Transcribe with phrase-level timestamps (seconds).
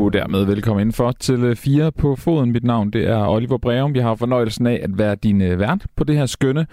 [0.00, 2.52] Og dermed velkommen indenfor til 4 på foden.
[2.52, 3.94] Mit navn det er Oliver Breum.
[3.94, 6.66] Jeg har fornøjelsen af at være din øh, vært på det her skønne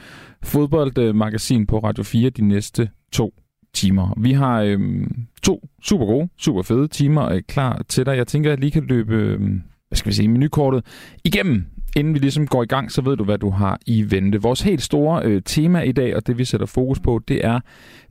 [0.43, 3.33] fodboldmagasin på Radio 4 de næste to
[3.73, 4.13] timer.
[4.17, 8.17] Vi har øhm, to super gode, super fede timer øh, klar til dig.
[8.17, 9.39] Jeg tænker, at jeg lige kan løbe øh,
[9.87, 10.85] hvad skal vi sige, menukortet
[11.25, 11.65] igennem.
[11.95, 14.41] Inden vi ligesom går i gang, så ved du, hvad du har i vente.
[14.41, 17.59] Vores helt store øh, tema i dag, og det vi sætter fokus på, det er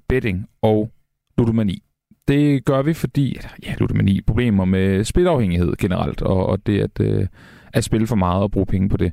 [0.09, 0.91] betting og
[1.39, 1.86] ludomani.
[2.29, 7.27] Det gør vi, fordi ja, ludomani, problemer med spilafhængighed generelt, og, og det at, øh,
[7.73, 9.13] at spille for meget og bruge penge på det.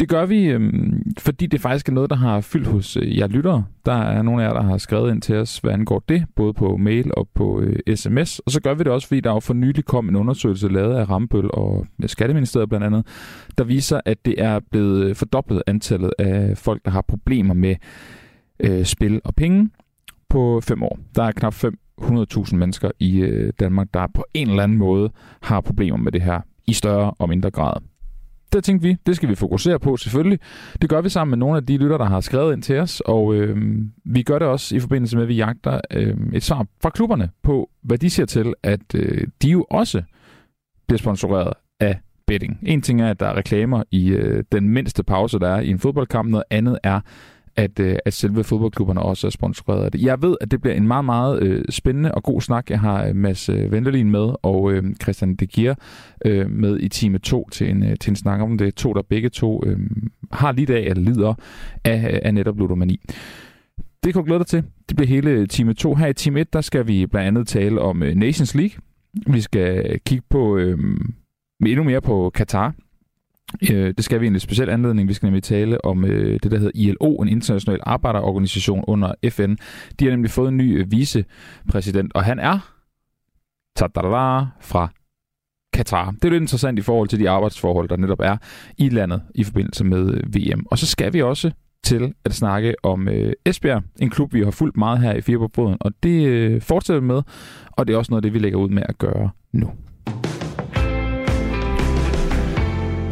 [0.00, 0.72] Det gør vi, øh,
[1.18, 3.64] fordi det faktisk er noget, der har fyldt hos øh, jer lyttere.
[3.86, 6.54] Der er nogle af jer, der har skrevet ind til os, hvad angår det, både
[6.54, 8.38] på mail og på øh, sms.
[8.38, 10.94] Og så gør vi det også, fordi der jo for nylig kom en undersøgelse lavet
[10.94, 13.06] af Rambøl og Skatteministeriet blandt andet,
[13.58, 17.76] der viser, at det er blevet øh, fordoblet antallet af folk, der har problemer med
[18.60, 19.70] øh, spil og penge
[20.28, 20.98] på fem år.
[21.14, 25.10] Der er knap 5 100.000 mennesker i øh, Danmark, der på en eller anden måde
[25.42, 27.76] har problemer med det her i større og mindre grad.
[28.52, 30.38] Det tænkte vi, det skal vi fokusere på selvfølgelig.
[30.82, 33.00] Det gør vi sammen med nogle af de lytter, der har skrevet ind til os,
[33.00, 36.66] og øh, vi gør det også i forbindelse med, at vi jagter øh, et svar
[36.82, 40.02] fra klubberne på, hvad de siger til, at øh, de jo også
[40.86, 42.58] bliver sponsoreret af betting.
[42.62, 45.70] En ting er, at der er reklamer i øh, den mindste pause, der er i
[45.70, 46.30] en fodboldkamp.
[46.30, 47.00] Noget andet er,
[47.58, 50.02] at, øh, at selve fodboldklubberne også er sponsoreret af det.
[50.02, 52.70] Jeg ved, at det bliver en meget, meget øh, spændende og god snak.
[52.70, 55.74] Jeg har øh, Mads øh, Vendelin med og øh, Christian De Gier
[56.24, 58.74] øh, med i time 2 til en, øh, til en snak om det.
[58.74, 59.78] To, der begge to øh,
[60.32, 61.34] har lidt af eller lider
[61.84, 63.00] af, øh, af netop ludomani.
[64.04, 64.64] Det kan du glæde dig til.
[64.88, 65.94] Det bliver hele time 2.
[65.94, 68.80] Her i time 1, der skal vi blandt andet tale om øh, Nations League.
[69.26, 70.78] Vi skal kigge på øh,
[71.66, 72.74] endnu mere på Katar
[73.70, 75.08] Øh, det skal vi i en speciel anledning.
[75.08, 79.54] Vi skal nemlig tale om øh, det, der hedder ILO, en international arbejderorganisation under FN.
[79.98, 82.72] De har nemlig fået en ny øh, vicepræsident, og han er
[83.76, 84.88] tadadada, fra
[85.72, 86.10] Katar.
[86.10, 88.36] Det er lidt interessant i forhold til de arbejdsforhold, der netop er
[88.78, 90.66] i landet i forbindelse med øh, VM.
[90.70, 91.50] Og så skal vi også
[91.84, 95.48] til at snakke om øh, Esbjerg, en klub, vi har fulgt meget her i Fire
[95.48, 97.22] på og det øh, fortsætter vi med,
[97.72, 99.70] og det er også noget af det, vi lægger ud med at gøre nu.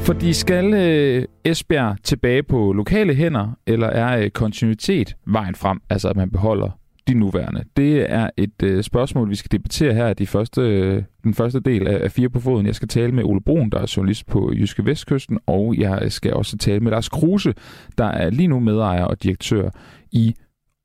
[0.06, 6.08] Fordi skal øh, Esbjerg tilbage på lokale hænder, eller er øh, kontinuitet vejen frem, altså
[6.08, 6.78] at man beholder
[7.08, 7.64] de nuværende?
[7.76, 11.88] Det er et øh, spørgsmål, vi skal debattere her de første, øh, den første del
[11.88, 12.66] af, af Fire på Foden.
[12.66, 16.32] Jeg skal tale med Ole Brun, der er journalist på Jyske Vestkysten, og jeg skal
[16.34, 17.54] også tale med Lars Kruse,
[17.98, 19.70] der er lige nu medejer og direktør
[20.12, 20.34] i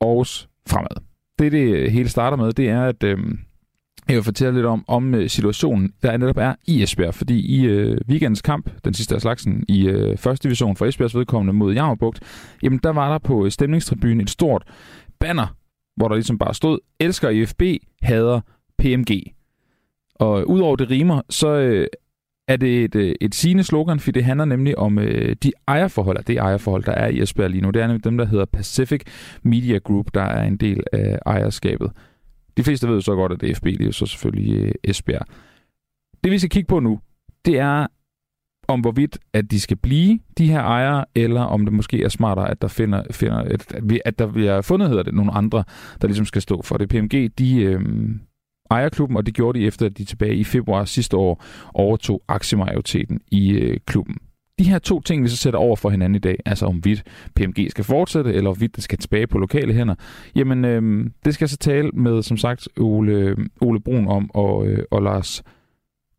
[0.02, 1.02] Aarhus Fremad.
[1.40, 3.04] Det, det øh, hele starter med, det er, at...
[3.04, 3.18] Øh,
[4.08, 7.14] jeg vil fortælle lidt om, om øh, situationen, der netop er i Esbjerg.
[7.14, 11.16] Fordi i øh, weekendens kamp, den sidste af slagsen, i øh, første division for Esbjergs
[11.16, 12.20] vedkommende mod Jammerbugt,
[12.64, 14.64] jamen der var der på øh, stemningstribunen et stort
[15.20, 15.56] banner,
[15.96, 17.62] hvor der ligesom bare stod, elsker IFB,
[18.02, 18.42] hader
[18.78, 19.24] PMG.
[20.16, 21.88] Og øh, udover det rimer, så øh,
[22.48, 26.38] er det et, et sigende slogan, for det handler nemlig om øh, de ejerforhold, det
[26.38, 27.70] ejerforhold, der er i Esbjerg lige nu.
[27.70, 29.02] Det er nemlig dem, der hedder Pacific
[29.44, 31.92] Media Group, der er en del af ejerskabet.
[32.62, 34.72] De fleste ved jo så godt, at det er FB, det er så selvfølgelig øh,
[34.84, 35.26] Esbjerg.
[36.24, 37.00] Det vi skal kigge på nu,
[37.46, 37.88] det er
[38.68, 42.52] om hvorvidt, at de skal blive de her ejere, eller om det måske er smartere,
[42.52, 43.74] at der finder, finder at,
[44.06, 45.64] at der bliver fundet, hedder det, nogle andre,
[46.02, 46.90] der ligesom skal stå for det.
[46.90, 47.82] PMG, de øh,
[48.72, 51.44] ejer klubben, og det gjorde de efter, at de tilbage i februar sidste år
[51.74, 54.18] overtog aktiemajoriteten i øh, klubben
[54.62, 57.02] de her to ting, vi så sætter over for hinanden i dag, altså om vidt
[57.36, 59.96] PMG skal fortsætte, eller om vidt det skal tilbage på lokale hænder,
[60.36, 60.82] jamen øh,
[61.26, 65.02] det skal jeg så tale med, som sagt, Ole, Ole Brun om og, øh, og
[65.02, 65.44] Lars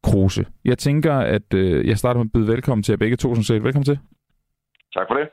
[0.02, 0.44] Kruse.
[0.64, 3.44] Jeg tænker, at øh, jeg starter med at byde velkommen til jer begge to, som
[3.44, 3.64] sagt.
[3.64, 3.98] Velkommen til.
[4.94, 5.28] Tak for det.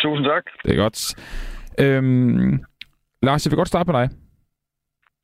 [0.00, 0.44] Tusind tak.
[0.64, 1.14] Det er godt.
[1.80, 2.60] Øhm,
[3.22, 4.08] Lars, jeg vil godt starte med dig.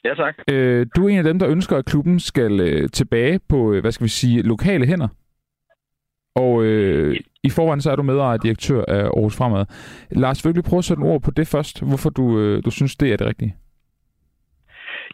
[0.04, 0.34] Ja, tak.
[0.50, 3.80] Øh, du er en af dem, der ønsker, at klubben skal øh, tilbage på, øh,
[3.80, 5.08] hvad skal vi sige, lokale hænder.
[6.42, 9.64] Og øh, i forvejen så er du medejer direktør af Aarhus Fremad.
[10.10, 11.74] Lars, vil du prøve at sætte ord på det først?
[11.88, 13.54] Hvorfor du, øh, du synes, det er det rigtige?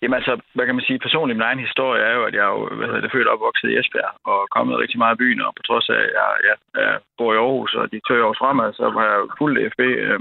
[0.03, 2.53] Jamen altså, hvad kan man sige, personligt min egen historie er jo, at jeg er
[2.57, 5.41] jo hvad hedder det, født og opvokset i Esbjerg og kommet rigtig meget i byen,
[5.41, 8.39] og på trods af, at jeg, jeg, jeg bor i Aarhus og de tør Aarhus
[8.43, 10.21] Fremad, så har jeg fulgt FB øh,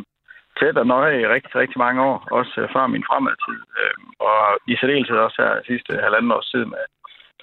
[0.60, 3.60] tæt og nøje i rigtig, rigtig mange år, også øh, før min fremadtid.
[3.80, 3.96] Øh,
[4.28, 4.40] og
[4.72, 6.84] i særdeleshed også her sidste halvanden års tid med,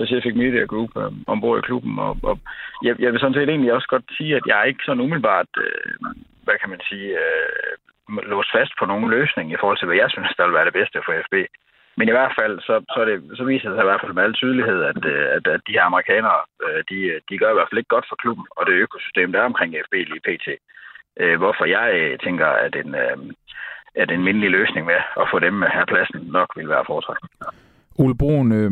[0.00, 1.98] Pacific Media Group øh, ombord i klubben.
[1.98, 2.38] Og, og
[2.82, 5.50] jeg, jeg vil sådan set egentlig også godt sige, at jeg er ikke sådan umiddelbart,
[5.64, 5.92] øh,
[6.44, 7.72] hvad kan man sige, øh,
[8.32, 10.78] låst fast på nogen løsning i forhold til, hvad jeg synes, der vil være det
[10.80, 11.34] bedste for FB.
[11.98, 14.22] Men i hvert fald, så, så, det, så viser det sig i hvert fald med
[14.22, 16.98] al tydelighed, at, øh, at, at de her amerikanere, øh, de,
[17.28, 19.74] de gør i hvert fald ikke godt for klubben og det økosystem, der er omkring
[19.86, 20.46] FB lige pt.
[21.20, 22.94] Øh, hvorfor jeg tænker, at en,
[23.94, 27.30] at en mindelig løsning med at få dem her pladsen nok vil være foretrækket.
[27.98, 28.70] Ole Brun, øh,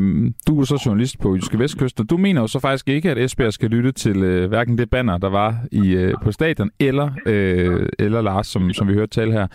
[0.49, 3.19] du er så journalist på Jyske Vestkyst, og du mener jo så faktisk ikke, at
[3.19, 7.09] Esbjerg skal lytte til øh, hverken det banner, der var i øh, på stadion, eller,
[7.27, 9.47] øh, eller Lars, som, som vi hørte tale her.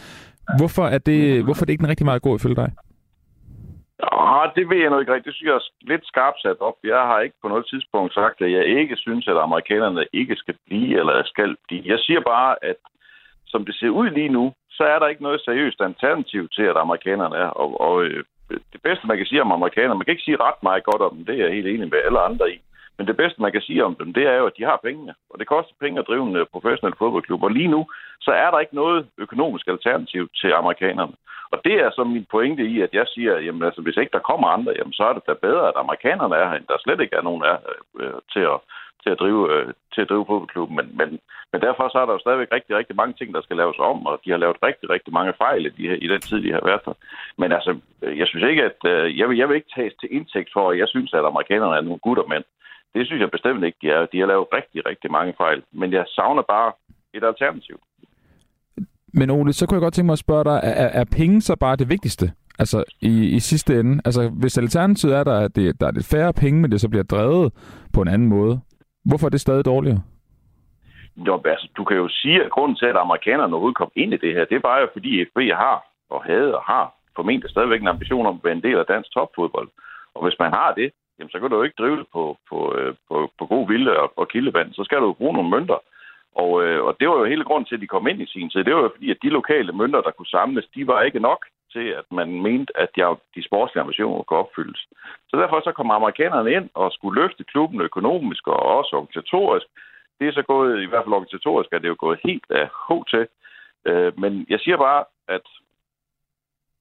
[0.59, 2.71] Hvorfor er det, hvorfor er det ikke en rigtig meget god ifølge dig?
[4.03, 5.25] Ja, det ved jeg nu ikke rigtigt.
[5.25, 6.77] Det synes jeg er lidt skarpt sat op.
[6.83, 10.55] Jeg har ikke på noget tidspunkt sagt, at jeg ikke synes, at amerikanerne ikke skal
[10.67, 11.83] blive eller skal blive.
[11.85, 12.79] Jeg siger bare, at
[13.47, 16.77] som det ser ud lige nu, så er der ikke noget seriøst alternativ til, at
[16.77, 17.51] amerikanerne er.
[17.61, 20.63] Og, og øh, det bedste, man kan sige om amerikanerne, man kan ikke sige ret
[20.63, 22.57] meget godt om dem, det er jeg helt enig med alle andre i.
[22.97, 25.13] Men det bedste, man kan sige om dem, det er jo, at de har pengene.
[25.29, 27.43] Og det koster penge at drive en øh, professionel fodboldklub.
[27.43, 27.81] Og lige nu,
[28.21, 31.13] så er der ikke noget økonomisk alternativ til amerikanerne.
[31.51, 34.27] Og det er så min pointe i, at jeg siger, jamen altså, hvis ikke der
[34.29, 36.99] kommer andre, jamen, så er det da bedre, at amerikanerne er her, end der slet
[37.01, 37.57] ikke er nogen er,
[37.99, 38.57] øh, til at
[39.03, 40.75] til at drive, øh, til at drive fodboldklubben.
[40.79, 41.09] Men, men,
[41.51, 44.05] men derfor så er der jo stadigvæk rigtig, rigtig mange ting, der skal laves om,
[44.05, 46.63] og de har lavet rigtig, rigtig mange fejl i, de, i den tid, de har
[46.69, 46.93] været der.
[47.37, 47.71] Men altså,
[48.03, 50.71] øh, jeg synes ikke, at øh, jeg, vil, jeg vil ikke tages til indtægt for,
[50.71, 52.43] at jeg synes, at amerikanerne er nogle gutter mænd.
[52.95, 54.05] Det synes jeg bestemt ikke, de er.
[54.05, 55.63] De har lavet rigtig, rigtig mange fejl.
[55.71, 56.71] Men jeg savner bare
[57.13, 57.79] et alternativ.
[59.13, 61.55] Men Ole, så kunne jeg godt tænke mig at spørge dig, er, er penge så
[61.55, 62.31] bare det vigtigste?
[62.59, 64.01] Altså i, i sidste ende.
[64.05, 66.89] Altså hvis alternativet er der, at det, der er lidt færre penge, men det så
[66.89, 67.53] bliver drevet
[67.93, 68.61] på en anden måde,
[69.05, 70.01] Hvorfor er det stadig dårligere?
[71.27, 74.17] Jo, altså, du kan jo sige, at grunden til, at amerikanerne overhovedet kom ind i
[74.17, 75.77] det her, det var jo, fordi FB har
[76.09, 79.09] og havde og har formentlig stadigvæk en ambition om at være en del af dansk
[79.13, 79.69] topfodbold.
[80.15, 82.57] Og hvis man har det, jamen, så kan du jo ikke drive det på, på,
[82.77, 84.73] øh, på, på god vilde og, og kildevand.
[84.73, 85.79] Så skal du jo bruge nogle mønter.
[86.35, 88.49] Og, øh, og det var jo hele grunden til, at de kom ind i sin
[88.49, 88.63] tid.
[88.63, 91.45] Det var jo fordi, at de lokale mønter, der kunne samles, de var ikke nok
[91.73, 93.01] til, at man mente, at de,
[93.35, 94.81] de sportslige ambitioner kunne opfyldes.
[95.29, 99.67] Så derfor så kom amerikanerne ind og skulle løfte klubben økonomisk og også organisatorisk.
[100.19, 102.67] Det er så gået, i hvert fald organisatorisk, at det er jo gået helt af
[102.85, 103.27] H til.
[103.85, 105.45] Øh, men jeg siger bare, at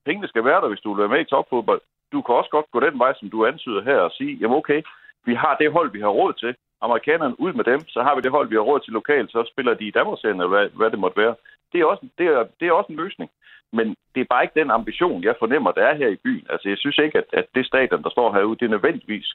[0.07, 1.81] pengene skal være der, hvis du vil være med i topfodbold.
[2.13, 4.83] Du kan også godt gå den vej, som du antyder her, og sige, jamen okay,
[5.25, 6.57] vi har det hold, vi har råd til.
[6.81, 9.51] Amerikanerne ud med dem, så har vi det hold, vi har råd til lokalt, så
[9.53, 11.35] spiller de i Danmarksserien, eller hvad, hvad det måtte være.
[11.73, 13.31] Det er, også, det, er, det er også en løsning.
[13.73, 16.47] Men det er bare ikke den ambition, jeg fornemmer, der er her i byen.
[16.53, 19.29] Altså, jeg synes ikke, at, at det stadion, der står herude, det nødvendigvis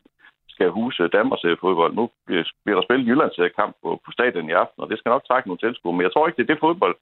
[0.50, 1.94] skal huse Danmarks fodbold.
[1.96, 2.10] Nu
[2.64, 5.48] bliver der spillet Jyllands kamp på, på stadion i aften, og det skal nok trække
[5.48, 5.96] nogle tilskuere.
[5.96, 6.96] Men jeg tror ikke, det er det fodbold,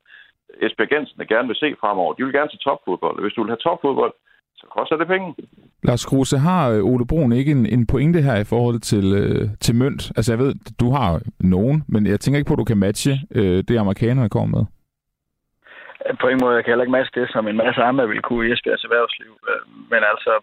[0.64, 2.14] Esbjerg Gensen gerne vil se fremover.
[2.14, 3.22] De vil gerne til topfodbold.
[3.22, 4.14] Hvis du vil have topfodbold,
[4.60, 5.36] så koster det penge.
[5.84, 9.50] Lars Kruse, har øh, Ole Brun ikke en, en pointe her i forhold til, øh,
[9.60, 10.12] til mønt?
[10.18, 13.14] Altså jeg ved, du har nogen, men jeg tænker ikke på, at du kan matche
[13.36, 14.66] øh, det, amerikanerne kommer med
[16.22, 18.48] på en måde, jeg kan heller ikke matche det, som en masse andre vil kunne
[18.48, 19.32] i Esbjergs erhvervsliv.
[19.50, 19.64] Øh,
[19.94, 20.34] men altså,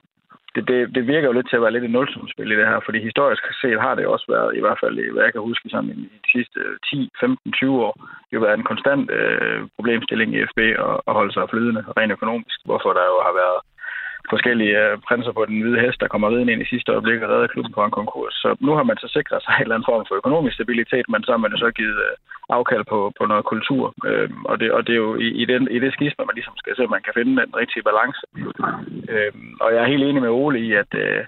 [0.55, 2.81] det, det, det virker jo lidt til at være lidt et nulsumspil i det her,
[2.85, 5.91] fordi historisk set har det også været, i hvert fald hvad jeg kan huske, sådan
[5.91, 6.61] i de sidste
[6.91, 7.95] 10, 15, 20 år,
[8.33, 12.59] jo været en konstant øh, problemstilling i FB at, at holde sig flydende rent økonomisk,
[12.69, 13.59] hvorfor der jo har været
[14.35, 17.31] forskellige øh, prinser på den hvide hest, der kommer ridende ind i sidste øjeblik og
[17.31, 18.35] redder klubben på en konkurs.
[18.43, 21.21] Så nu har man så sikret sig en eller anden form for økonomisk stabilitet, men
[21.23, 22.15] så har man så givet øh,
[22.57, 23.85] afkald på, på noget kultur.
[24.09, 26.57] Øhm, og, det, og det er jo i, i, den, i det skisme, man ligesom
[26.57, 28.23] skal se, at man kan finde den rigtige balance.
[29.15, 31.21] Øhm, og jeg er helt enig med Ole i, at, øh,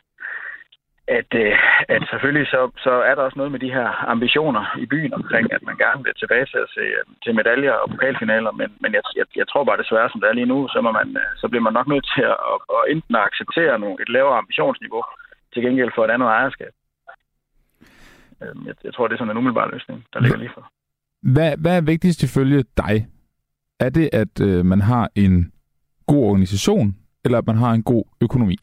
[1.19, 1.55] at, øh,
[1.95, 5.53] at selvfølgelig så, så er der også noget med de her ambitioner i byen omkring,
[5.57, 8.91] at man gerne vil tilbage til at se øh, til medaljer og pokalfinaler, men, men
[8.97, 11.31] jeg, jeg, jeg tror bare desværre, som det er lige nu, så, må man, øh,
[11.41, 15.03] så bliver man nok nødt til at, at, at enten acceptere nogle, et lavere ambitionsniveau
[15.53, 16.73] til gengæld for et andet ejerskab.
[18.43, 20.65] Øhm, jeg, jeg tror, det er sådan en umiddelbar løsning, der ligger lige for.
[21.35, 22.95] Hvad, hvad er vigtigst ifølge dig?
[23.81, 25.53] Er det, at øh, man har en
[26.07, 28.57] god organisation, eller at man har en god økonomi?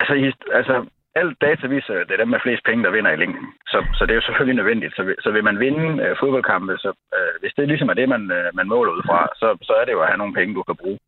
[0.00, 0.86] Altså, altså
[1.20, 3.46] alt data viser, at det er dem med flest penge, der vinder i længden.
[3.72, 4.96] Så, så det er jo selvfølgelig nødvendigt.
[4.96, 8.08] Så, vil, så vil man vinde øh, fodboldkampe, så øh, hvis det ligesom er det,
[8.08, 10.54] man, øh, man måler ud fra, så, så er det jo at have nogle penge,
[10.54, 10.98] du kan bruge.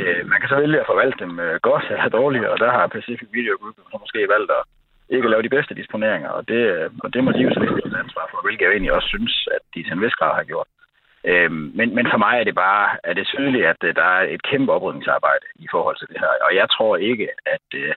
[0.00, 2.86] Øh, man kan så vælge at forvalte dem øh, godt eller dårligt, og der har
[2.86, 4.64] Pacific Video Group så måske valgt at
[5.08, 7.84] ikke at lave de bedste disponeringer, og det, øh, og det må de jo selvfølgelig
[7.84, 10.46] lidt ansvar for, hvilket jeg egentlig også synes, at de til en vis grad har
[10.52, 10.68] gjort.
[11.30, 14.22] Øh, men, men for mig er det bare er det tydeligt, at øh, der er
[14.34, 16.32] et kæmpe oprydningsarbejde i forhold til det her.
[16.46, 17.94] Og jeg tror ikke, at, øh,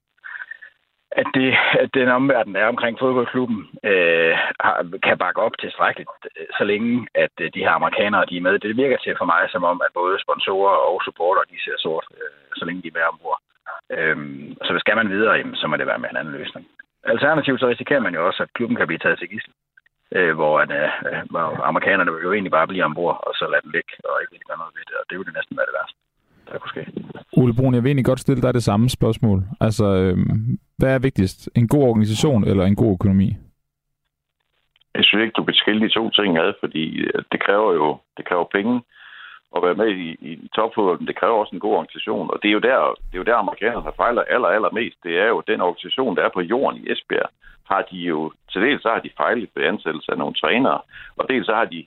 [1.12, 1.50] at, det,
[1.84, 4.38] at den omverden, der er omkring fodboldklubben, øh,
[5.04, 8.60] kan bakke op tilstrækkeligt, øh, så længe at øh, de her amerikanere de er med.
[8.60, 12.06] Det virker til for mig som om, at både sponsorer og supporter de ser sort,
[12.18, 13.40] øh, så længe de er med ombord.
[13.96, 14.18] Øh,
[14.66, 16.68] så hvis skal man videre, jamen, så må det være med en anden løsning.
[17.04, 19.54] Alternativt så risikerer man jo også, at klubben kan blive taget til gissel,
[20.16, 23.62] øh, hvor, at, øh, hvor amerikanerne vil jo egentlig bare blive ombord, og så lade
[23.62, 25.78] den ligge, og ikke gøre noget ved det, og det vil det næsten være det
[25.80, 25.98] værste
[26.52, 26.86] der kunne ske.
[27.38, 29.44] Ole Brun, jeg vil egentlig godt stille dig det samme spørgsmål.
[29.62, 30.18] Altså, øh,
[30.78, 31.50] hvad er vigtigst?
[31.56, 33.30] En god organisation eller en god økonomi?
[34.96, 37.98] Jeg synes ikke, du kan skille de to ting ad, fordi øh, det kræver jo
[38.18, 38.82] det kræver penge.
[39.56, 42.32] at være med i, i topfodbold, men det kræver også en god organisation.
[42.34, 42.78] Og det er jo der,
[43.08, 44.98] det er jo der amerikanerne har fejlet aller, aller mest.
[45.04, 47.30] Det er jo den organisation, der er på jorden i Esbjerg,
[47.72, 50.82] har de jo, til dels så har de fejlet ved ansættelse af nogle trænere,
[51.18, 51.86] og dels så har de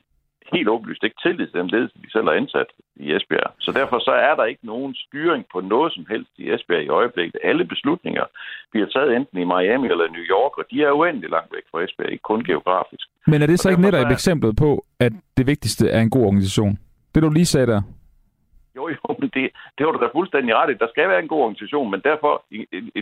[0.52, 2.66] helt åbenlyst ikke tillid til den ledelse, de selv har ansat
[2.96, 3.50] i Esbjerg.
[3.58, 6.88] Så derfor så er der ikke nogen styring på noget som helst i Esbjerg i
[6.88, 7.36] øjeblikket.
[7.44, 8.24] Alle beslutninger
[8.70, 11.82] bliver taget enten i Miami eller New York, og de er uendelig langt væk fra
[11.84, 13.06] Esbjerg, ikke kun geografisk.
[13.26, 16.24] Men er det så ikke netop et eksempel på, at det vigtigste er en god
[16.26, 16.78] organisation?
[17.14, 17.82] Det du lige sagde der.
[18.76, 19.44] Jo, jo, men det,
[19.76, 20.74] det har du da fuldstændig ret i.
[20.84, 22.32] Der skal være en god organisation, men derfor,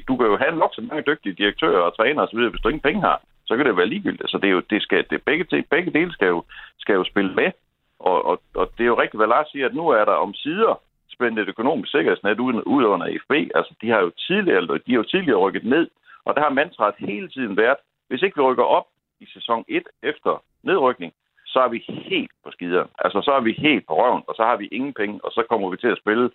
[0.08, 2.88] du kan jo have nok så mange dygtige direktører og trænere osv., hvis du ingen
[2.88, 4.30] penge har så kan det være ligegyldigt.
[4.30, 6.44] Så det er jo, det skal, det, begge, begge dele skal jo,
[6.78, 7.50] skal jo spille med.
[7.98, 10.34] Og, og, og det er jo rigtigt, hvad Lars siger, at nu er der om
[10.34, 10.80] sider
[11.12, 13.32] spændt et økonomisk sikkerhedsnet ud, ud under FB.
[13.54, 15.90] Altså, de har jo tidligere, de har jo tidligere rykket ned,
[16.24, 18.86] og der har mantraet hele tiden været, hvis ikke vi rykker op
[19.20, 21.12] i sæson 1 efter nedrykning,
[21.46, 22.84] så er vi helt på skider.
[22.98, 25.42] Altså, så er vi helt på røven, og så har vi ingen penge, og så
[25.48, 26.30] kommer vi til at spille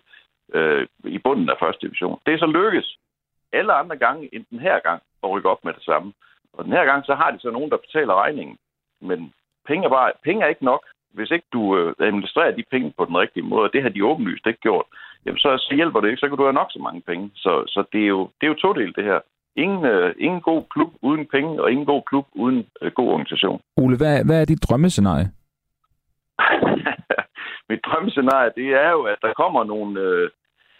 [0.53, 2.19] øh, i bunden af første division.
[2.25, 2.98] Det er så lykkes
[3.53, 6.13] alle andre gange end den her gang at rykke op med det samme.
[6.57, 8.57] Og den her gang, så har de så nogen, der betaler regningen.
[9.01, 9.33] Men
[9.67, 10.83] penge er, bare, penge er ikke nok.
[11.13, 14.05] Hvis ikke du øh, administrerer de penge på den rigtige måde, og det har de
[14.05, 14.85] åbenlyst ikke gjort,
[15.25, 17.31] jamen så, så hjælper det ikke, så kan du have nok så mange penge.
[17.35, 19.19] Så, så det, er jo, det er jo to del det her.
[19.55, 23.62] Ingen, øh, ingen god klub uden penge, og ingen god klub uden øh, god organisation.
[23.77, 25.27] Ole, hvad, hvad er dit drømmescenarie?
[27.69, 30.00] Mit drømmescenarie, det er jo, at der kommer nogle...
[30.00, 30.29] Øh,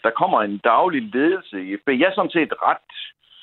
[0.02, 1.88] der kommer en daglig ledelse i FB.
[1.88, 2.92] Jeg er sådan set ret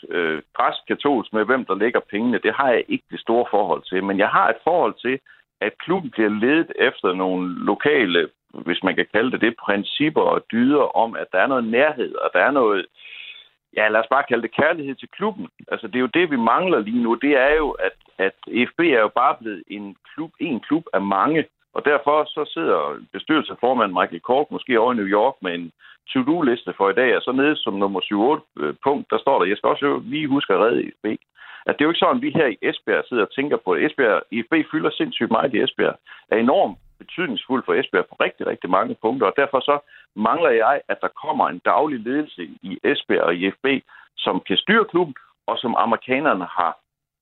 [0.10, 4.04] øh, græsk-katolsk med, hvem der lægger pengene, det har jeg ikke det store forhold til.
[4.04, 5.20] Men jeg har et forhold til,
[5.62, 8.30] at klubben bliver ledet efter nogle lokale,
[8.66, 12.16] hvis man kan kalde det det, principper og dyder om, at der er noget nærhed,
[12.16, 12.86] og der er noget,
[13.78, 15.48] ja, lad os bare kalde det kærlighed til klubben.
[15.72, 17.16] Altså, det er jo det, vi mangler lige nu.
[17.16, 18.36] Det er jo, at, at
[18.70, 22.80] FB er jo bare blevet en klub, en klub af mange, og derfor så sidder
[23.14, 25.72] bestyrelsesformand Michael Kork måske over i New York med en
[26.12, 28.02] to-do-liste for i dag, og så nede som nummer
[28.60, 31.06] 7-8 øh, punkt, der står der, jeg skal også lige huske at redde ESB.
[31.66, 33.72] At det er jo ikke sådan, at vi her i Esbjerg sidder og tænker på
[33.72, 35.96] at Esbjerg, IFB fylder sindssygt meget i Esbjerg,
[36.32, 39.76] er enormt betydningsfuld for Esbjerg på rigtig, rigtig mange punkter, og derfor så
[40.16, 43.66] mangler jeg, at der kommer en daglig ledelse i Esbjerg og IFB,
[44.18, 45.16] som kan styre klubben,
[45.48, 46.78] og som amerikanerne har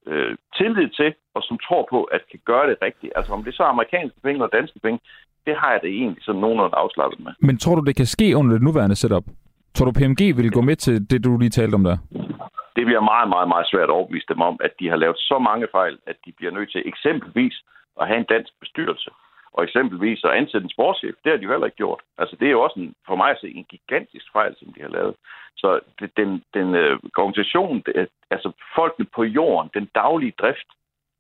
[0.08, 3.14] øh, tillid til, og som tror på, at kan gøre det rigtigt.
[3.16, 5.00] Altså om det så er amerikanske penge eller danske penge,
[5.46, 7.32] det har jeg det egentlig sådan nogenlunde afslappet med.
[7.40, 9.24] Men tror du, det kan ske under det nuværende setup?
[9.76, 11.98] Tror du, PMG vil gå med til det, du lige talte om der?
[12.76, 15.40] Det bliver meget, meget, meget svært at overbevise dem om, at de har lavet så
[15.40, 17.56] mange fejl, at de bliver nødt til eksempelvis
[18.02, 19.10] at have en dansk bestyrelse.
[19.54, 22.02] Og eksempelvis at ansætte en sportschef, det har de jo heller ikke gjort.
[22.18, 24.82] Altså det er jo også en, for mig at se en gigantisk fejl, som de
[24.82, 25.16] har lavet.
[25.58, 30.70] Så det, den, den øh, organisation, det, altså folkene på jorden, den daglige drift,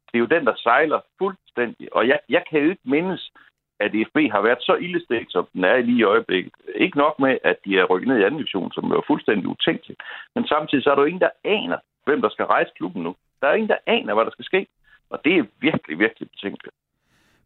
[0.08, 1.96] det er jo den, der sejler fuldstændig.
[1.96, 3.32] Og jeg, jeg kan jo ikke mindes,
[3.80, 6.54] at FB har været så ildestegt, som den er lige i øjeblikket.
[6.76, 10.02] Ikke nok med, at de er rykket ned i anden division, som er fuldstændig utænkeligt.
[10.36, 13.16] Men samtidig så er der jo ingen, der aner, hvem der skal rejse klubben nu.
[13.42, 14.68] Der er ingen, der aner, hvad der skal ske.
[15.10, 16.76] Og det er virkelig, virkelig betænkeligt.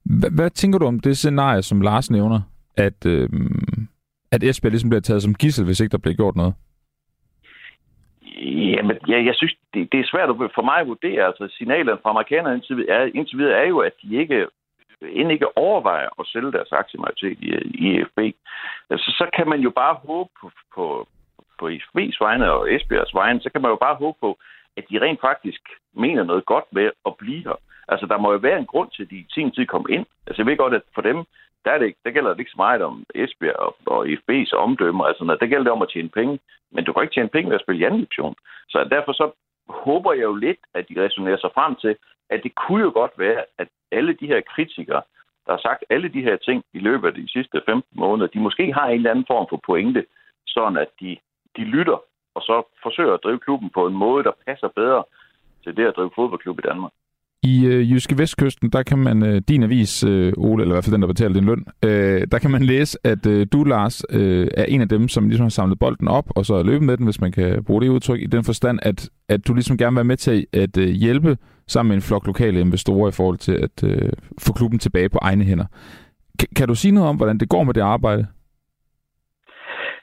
[0.06, 2.42] Hvad, hvad tænker du om det scenarie, som Lars nævner,
[2.78, 3.30] at, øh,
[4.32, 6.54] at Esbjerg ligesom bliver taget som gissel, hvis ikke der bliver gjort noget?
[8.76, 11.26] Jamen, jeg, jeg synes, det, det er svært for mig at vurdere.
[11.26, 14.48] Altså, signalerne fra amerikanerne indtil videre, er, indtil videre er jo, at de ikke
[15.02, 17.50] end ikke overvejer at sælge deres aktiemajoritet i,
[17.84, 21.08] i EFB, så, altså, så kan man jo bare håbe på, på,
[21.60, 24.38] på EFB's vegne og Esbjergs vegne, så kan man jo bare håbe på,
[24.78, 25.62] at de rent faktisk
[25.94, 27.58] mener noget godt med at blive her.
[27.88, 30.06] Altså, der må jo være en grund til, at de i sin tid kom ind.
[30.28, 31.18] Altså, jeg ved godt, at for dem,
[31.66, 34.54] der, er det, ikke, der gælder det ikke så meget om Esbjerg og, og FB's
[34.54, 35.08] omdømme.
[35.08, 36.40] Altså, når det gælder det om at tjene penge.
[36.72, 38.36] Men du kan ikke tjene penge ved at spille i anden division.
[38.70, 39.32] Så derfor så
[39.70, 41.96] håber jeg jo lidt, at de resonerer sig frem til,
[42.30, 45.02] at det kunne jo godt være, at alle de her kritikere,
[45.46, 48.40] der har sagt alle de her ting i løbet af de sidste 15 måneder, de
[48.40, 50.06] måske har en eller anden form for pointe,
[50.48, 51.18] sådan at de,
[51.58, 51.98] de lytter
[52.36, 55.04] og så forsøger at drive klubben på en måde, der passer bedre
[55.64, 56.92] til det at drive fodboldklub i Danmark.
[57.46, 60.84] I øh, Jyske Vestkysten, der kan man, øh, din avis, øh, Ole, eller i hvert
[60.84, 64.02] fald den, der betaler din løn, øh, der kan man læse, at øh, du, Lars,
[64.10, 66.82] øh, er en af dem, som ligesom har samlet bolden op, og så er løbet
[66.82, 69.78] med den, hvis man kan bruge det udtryk, i den forstand, at, at du ligesom
[69.78, 71.38] gerne vil være med til at øh, hjælpe
[71.68, 74.10] sammen med en flok lokale investorer i forhold til at øh,
[74.40, 75.66] få klubben tilbage på egne hænder.
[76.44, 78.26] K- kan du sige noget om, hvordan det går med det arbejde?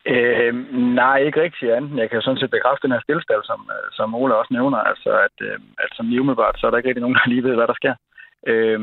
[0.07, 0.55] Øh,
[1.01, 1.99] nej, ikke rigtig andet.
[1.99, 4.79] Jeg kan sådan set bekræfte den her stillstand, som, øh, som Ole også nævner.
[4.79, 7.45] Altså, at, øh, at som lige umiddelbart, så er der ikke rigtig nogen, der lige
[7.45, 7.95] ved, hvad der sker.
[8.47, 8.81] Øh,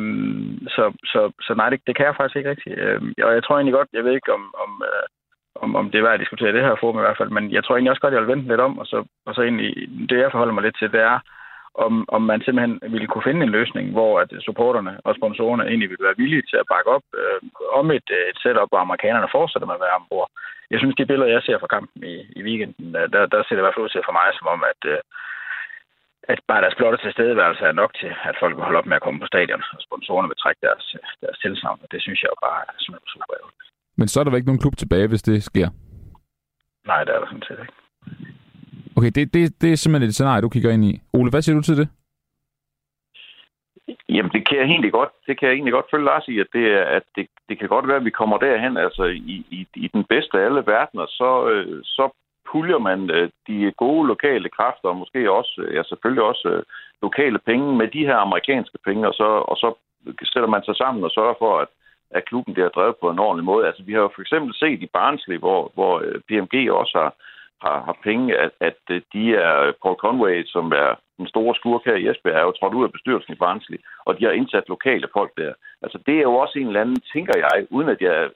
[0.76, 2.72] så, så, så nej, det, det kan jeg faktisk ikke rigtig.
[2.78, 5.06] Øh, og jeg tror egentlig godt, jeg ved ikke, om, om, øh,
[5.64, 7.64] om, om det er værd at diskutere det her forum i hvert fald, men jeg
[7.64, 9.72] tror egentlig også godt, jeg vil vente lidt om, og så, og så egentlig,
[10.10, 11.20] det jeg forholder mig lidt til, det er
[11.86, 15.90] om, om man simpelthen ville kunne finde en løsning, hvor at supporterne og sponsorerne egentlig
[15.90, 17.40] ville være villige til at bakke op øh,
[17.80, 20.30] om et, et setup, hvor amerikanerne fortsætter med at være ombord.
[20.72, 23.62] Jeg synes, de billeder, jeg ser fra kampen i, i weekenden, der, der ser det
[23.62, 25.02] i hvert fald ud til for mig, som om, at, øh,
[26.32, 29.06] at bare deres blotte tilstedeværelse er nok til, at folk vil holde op med at
[29.06, 30.86] komme på stadion, og sponsorerne vil trække deres,
[31.24, 32.76] deres tilsavn, og det synes jeg jo bare er
[33.14, 33.60] super ærgerligt.
[34.00, 35.68] Men så er der vel ikke nogen klub tilbage, hvis det sker?
[36.90, 37.76] Nej, det er der sådan set ikke.
[39.00, 41.02] Okay, det, det, det er simpelthen et scenarie, du kigger ind i.
[41.14, 41.88] Ole, hvad siger du til det?
[44.10, 46.48] Jamen, det kan jeg egentlig godt, det kan jeg egentlig godt følge Lars i, at,
[46.54, 49.68] det, er, at det, det kan godt være, at vi kommer derhen, altså i, i,
[49.76, 52.10] i den bedste af alle verdener, så, øh, så
[52.52, 56.64] puljer man øh, de gode lokale kræfter, og måske også, øh, ja, selvfølgelig også øh,
[57.02, 59.70] lokale penge med de her amerikanske penge, og så, og så
[60.34, 61.68] sætter man sig sammen og sørger for, at,
[62.12, 63.68] at klubben bliver drevet på en ordentlig måde.
[63.68, 67.12] Altså, vi har jo for eksempel set i Barnsley, hvor, hvor øh, PMG også har,
[67.66, 71.56] har, har penge, at, at øh, de er øh, Paul Conway, som er den store
[71.56, 74.32] skurk her i Esbjerg, er jo trådt ud af bestyrelsen i Barnsley, og de har
[74.32, 75.54] indsat lokale folk der.
[75.82, 78.28] Altså det er jo også en eller anden, tænker jeg, uden at jeg er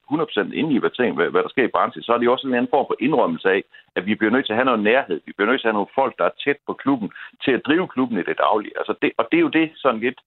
[0.51, 2.47] 100% inde i, hvad, hvad, hvad der sker i Barnsley, så er det jo også
[2.47, 3.63] en eller anden form for indrømmelse af,
[3.95, 5.21] at vi bliver nødt til at have noget nærhed.
[5.25, 7.09] Vi bliver nødt til at have nogle folk, der er tæt på klubben,
[7.43, 8.77] til at drive klubben i det daglige.
[8.79, 10.19] Altså det, og det er jo det sådan lidt,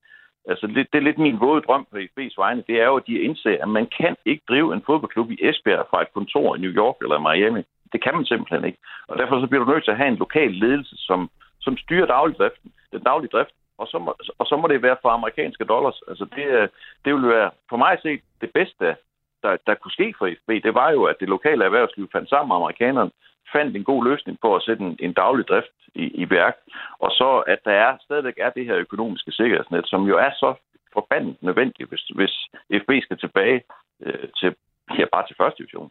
[0.50, 2.64] Altså, det, det er lidt min våde drøm på FB's vegne.
[2.66, 5.86] Det er jo, at de indser, at man kan ikke drive en fodboldklub i Esbjerg
[5.90, 7.62] fra et kontor i New York eller Miami.
[7.93, 8.78] Det kan man simpelthen ikke.
[9.09, 12.07] Og derfor så bliver du nødt til at have en lokal ledelse, som, som styrer
[12.07, 16.00] dagligdriften, den daglige drift, og så, må, og så må det være for amerikanske dollars.
[16.09, 16.69] Altså det, øh,
[17.05, 18.97] det vil være for mig at se det bedste,
[19.43, 20.50] der, der kunne ske for FB.
[20.66, 23.11] Det var jo, at det lokale erhvervsliv fandt sammen med amerikanerne,
[23.52, 26.57] fandt en god løsning på at sætte en, en daglig drift i, i værk,
[26.99, 30.55] og så at der er, stadigvæk er det her økonomiske sikkerhedsnet, som jo er så
[30.93, 32.35] forbandet nødvendigt, hvis, hvis
[32.83, 33.62] FB skal tilbage
[34.02, 34.55] øh, til
[34.99, 35.90] ja, bare til første division.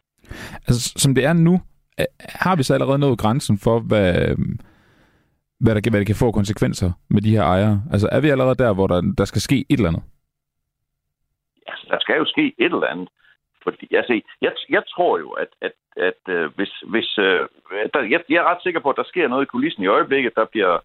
[0.68, 1.54] Altså, som det er nu,
[2.00, 4.36] Øh, har vi så allerede nået grænsen for, hvad,
[5.60, 7.82] hvad, der, hvad det kan få konsekvenser med de her ejere?
[7.92, 10.04] Altså er vi allerede der, hvor der, der skal ske et eller andet?
[11.68, 13.08] Ja, der skal jo ske et eller andet.
[13.62, 17.40] Fordi, altså, jeg, jeg tror jo, at, at, at øh, hvis, hvis øh,
[17.94, 20.32] der, jeg, jeg er ret sikker på, at der sker noget i kulissen i øjeblikket,
[20.36, 20.78] der bliver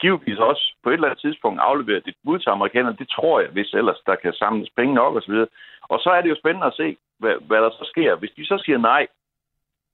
[0.00, 2.96] givetvis også på et eller andet tidspunkt afleveret et bud til amerikanerne.
[2.96, 5.34] Det tror jeg, hvis ellers der kan samles penge nok osv.
[5.82, 8.16] Og så er det jo spændende at se, hvad, hvad der så sker.
[8.16, 9.06] Hvis de så siger nej,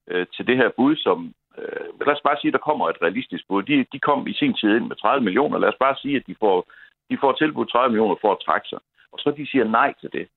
[0.07, 1.33] øh, til det her bud, som...
[1.57, 3.63] Øh, lad os bare sige, at der kommer et realistisk bud.
[3.63, 5.57] De, de kom i sin tid ind med 30 millioner.
[5.57, 6.67] Lad os bare sige, at de får,
[7.09, 8.79] de får tilbudt 30 millioner for at trække sig.
[9.11, 10.27] Og så de siger nej til det.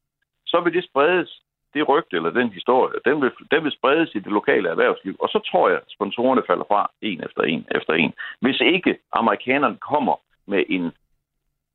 [0.46, 1.42] Så vil det spredes,
[1.74, 5.16] det rygte eller den historie, den vil, den vil spredes i det lokale erhvervsliv.
[5.20, 8.12] Og så tror jeg, at sponsorerne falder fra en efter en efter en.
[8.40, 10.92] Hvis ikke amerikanerne kommer med en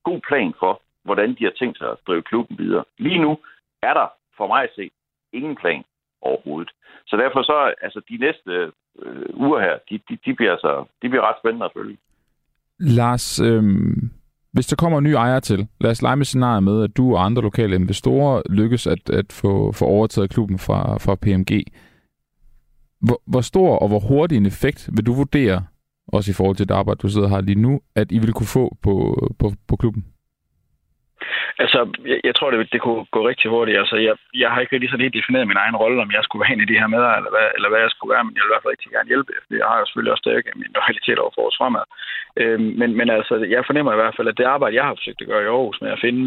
[0.03, 2.83] god plan for, hvordan de har tænkt sig at drive klubben videre.
[2.97, 3.37] Lige nu
[3.81, 4.91] er der for mig at se
[5.33, 5.83] ingen plan
[6.29, 6.71] overhovedet.
[7.07, 8.51] Så derfor så, altså de næste
[9.01, 11.97] øh, uger her, de, de, de, bliver altså, de bliver ret spændende at følge.
[12.79, 13.63] Lars, øh,
[14.53, 17.15] hvis der kommer en ny ejer til, lad os lege med scenariet med, at du
[17.15, 21.63] og andre lokale investorer lykkes at, at få, få overtaget klubben fra, fra PMG.
[23.01, 25.65] Hvor, hvor stor og hvor hurtig en effekt vil du vurdere,
[26.07, 28.53] også i forhold til det arbejde, du sidder her lige nu, at I vil kunne
[28.53, 28.93] få på,
[29.39, 30.05] på, på klubben?
[31.63, 31.79] Altså,
[32.11, 33.77] jeg, jeg tror, det, det kunne gå rigtig hurtigt.
[33.81, 36.43] Altså, jeg, jeg har ikke rigtig sådan helt defineret min egen rolle, om jeg skulle
[36.43, 38.41] være en af de her med, eller hvad, eller hvad jeg skulle være, men jeg
[38.41, 40.75] vil i hvert fald rigtig gerne hjælpe, fordi jeg har jo selvfølgelig også stærke min
[40.77, 41.85] loyalitet over for os fremad.
[42.41, 45.21] Øhm, men, men altså, jeg fornemmer i hvert fald, at det arbejde, jeg har forsøgt
[45.21, 46.23] at gøre i Aarhus med at finde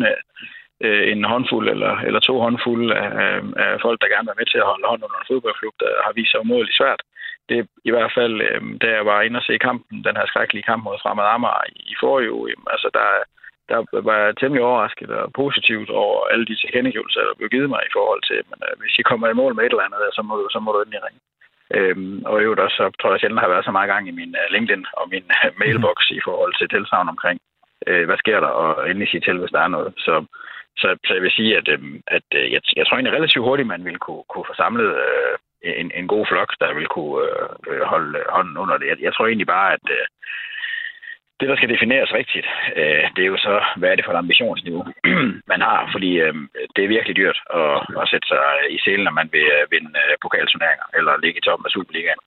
[0.84, 4.62] øh, en håndfuld eller, eller to håndfulde af, af folk, der gerne vil med til
[4.62, 7.02] at holde hånd under en fodboldklub, der har vist sig umådeligt svært.
[7.48, 10.26] Det er i hvert fald, øh, da jeg var inde og se kampen, den her
[10.26, 13.08] skrækkelige kamp mod Fremad Amager i, i forrige uge, altså der,
[13.70, 17.82] der var jeg temmelig overrasket og positivt over alle de tilkendegivelser, der blev givet mig
[17.84, 20.22] i forhold til, men øh, hvis I kommer i mål med et eller andet, så
[20.28, 21.20] må så må du endelig ringe.
[21.76, 24.18] Øhm, og i øvrigt også, så tror jeg sjældent, har været så meget gang i
[24.20, 27.38] min uh, LinkedIn og min uh, mailbox i forhold til tilsavn omkring,
[27.90, 29.92] uh, hvad sker der, og endelig sige til, hvis der er noget.
[29.96, 30.24] Så,
[30.80, 33.72] så, så jeg vil sige, at, uh, at uh, jeg, jeg tror egentlig relativt hurtigt,
[33.74, 37.16] man ville kunne, kunne få samlet uh, en, en god flok, der vil kunne
[37.70, 38.86] uh, holde hånden under det.
[38.86, 40.04] Jeg, jeg tror egentlig bare, at uh,
[41.40, 42.46] det, der skal defineres rigtigt,
[42.80, 44.84] øh, det er jo så, hvad er det for et ambitionsniveau,
[45.52, 46.34] man har, fordi øh,
[46.74, 48.40] det er virkelig dyrt at, at sætte sig
[48.76, 52.22] i selen, når man vil øh, vinde øh, pokalturneringer eller ligge i toppen af Superligaen.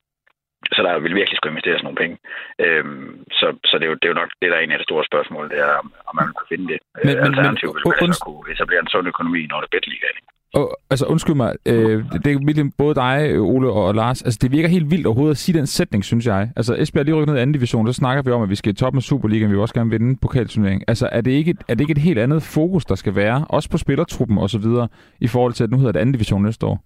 [0.76, 2.15] Så der vil virkelig skulle investeres nogle penge.
[2.63, 4.80] Øhm, så så det, er jo, det er jo nok det, der er en af
[4.80, 5.76] de store spørgsmål, det er,
[6.10, 6.80] om man vil kunne finde det.
[7.04, 10.08] Men, Alternativt vil man altså kunne etablere en sund økonomi, når det er bedre liga.
[10.54, 14.22] Og, altså undskyld mig, øh, det er virkelig både dig, Ole og Lars.
[14.24, 16.50] Altså det virker helt vildt overhovedet at sige den sætning, synes jeg.
[16.56, 18.72] Altså Esbjerg lige rykket ned i anden division, så snakker vi om, at vi skal
[18.72, 20.86] i toppen af Superligaen, vi vil også gerne vinde pokalturneringen.
[20.88, 23.70] Altså er det, ikke, er det ikke et helt andet fokus, der skal være, også
[23.72, 24.88] på spillertruppen og så videre,
[25.22, 26.78] i forhold til, at nu hedder det anden division næste år?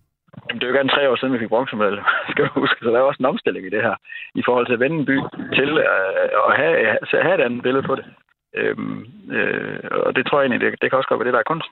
[0.50, 2.80] Jamen, det er jo gerne tre år siden, vi fik bronzemedalje, skal du huske.
[2.82, 3.96] Så der er også en omstilling i det her,
[4.36, 5.18] i forhold til at vende en by
[5.58, 6.76] til øh, at have,
[7.28, 8.06] have et andet billede på det.
[8.60, 9.00] Øhm,
[9.38, 11.52] øh, og det tror jeg egentlig, det, det kan også godt være det, der er
[11.54, 11.70] kunst.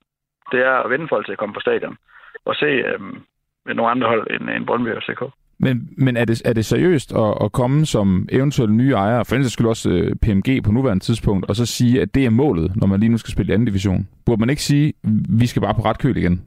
[0.51, 1.97] Det er at vende folk til at komme på stadion
[2.45, 3.21] og se øhm,
[3.65, 5.21] nogle andre hold end, end Brøndby og CK.
[5.59, 9.35] Men, men er, det, er det seriøst at, at komme som eventuelle nye ejere, for
[9.35, 12.75] ellers skulle også øh, PMG på nuværende tidspunkt, og så sige, at det er målet,
[12.75, 14.07] når man lige nu skal spille anden division?
[14.25, 14.93] Burde man ikke sige,
[15.39, 16.45] vi skal bare på ret køl igen?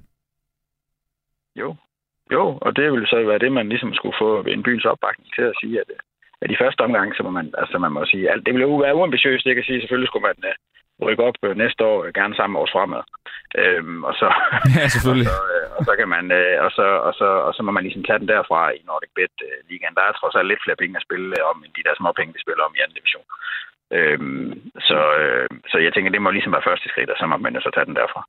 [1.56, 1.76] Jo,
[2.32, 5.42] jo, og det ville så være det, man ligesom skulle få en byens opbakning til
[5.42, 5.86] at sige, at,
[6.44, 8.76] at i første omgang, så må man, altså man må sige, alt, det ville jo
[8.84, 10.54] være uambitiøst, det kan sige, selvfølgelig skulle man uh,
[11.06, 13.02] rykke op uh, næste år, uh, gerne samme års fremad.
[13.62, 14.28] Øhm, og så,
[14.76, 15.28] ja, selvfølgelig.
[15.34, 16.24] og, så, og så kan man,
[16.66, 19.36] og så, og så, og så må man ligesom tage den derfra i Nordic Bet
[19.46, 19.96] uh, Ligaen.
[19.98, 22.34] Der er trods alt lidt flere penge at spille om, end de der små penge,
[22.36, 23.26] de spiller om i anden division.
[23.96, 24.52] Øhm,
[24.88, 24.98] så,
[25.70, 27.70] så jeg tænker, det må ligesom være første skridt, og så må man jo så
[27.74, 28.22] tage den derfra.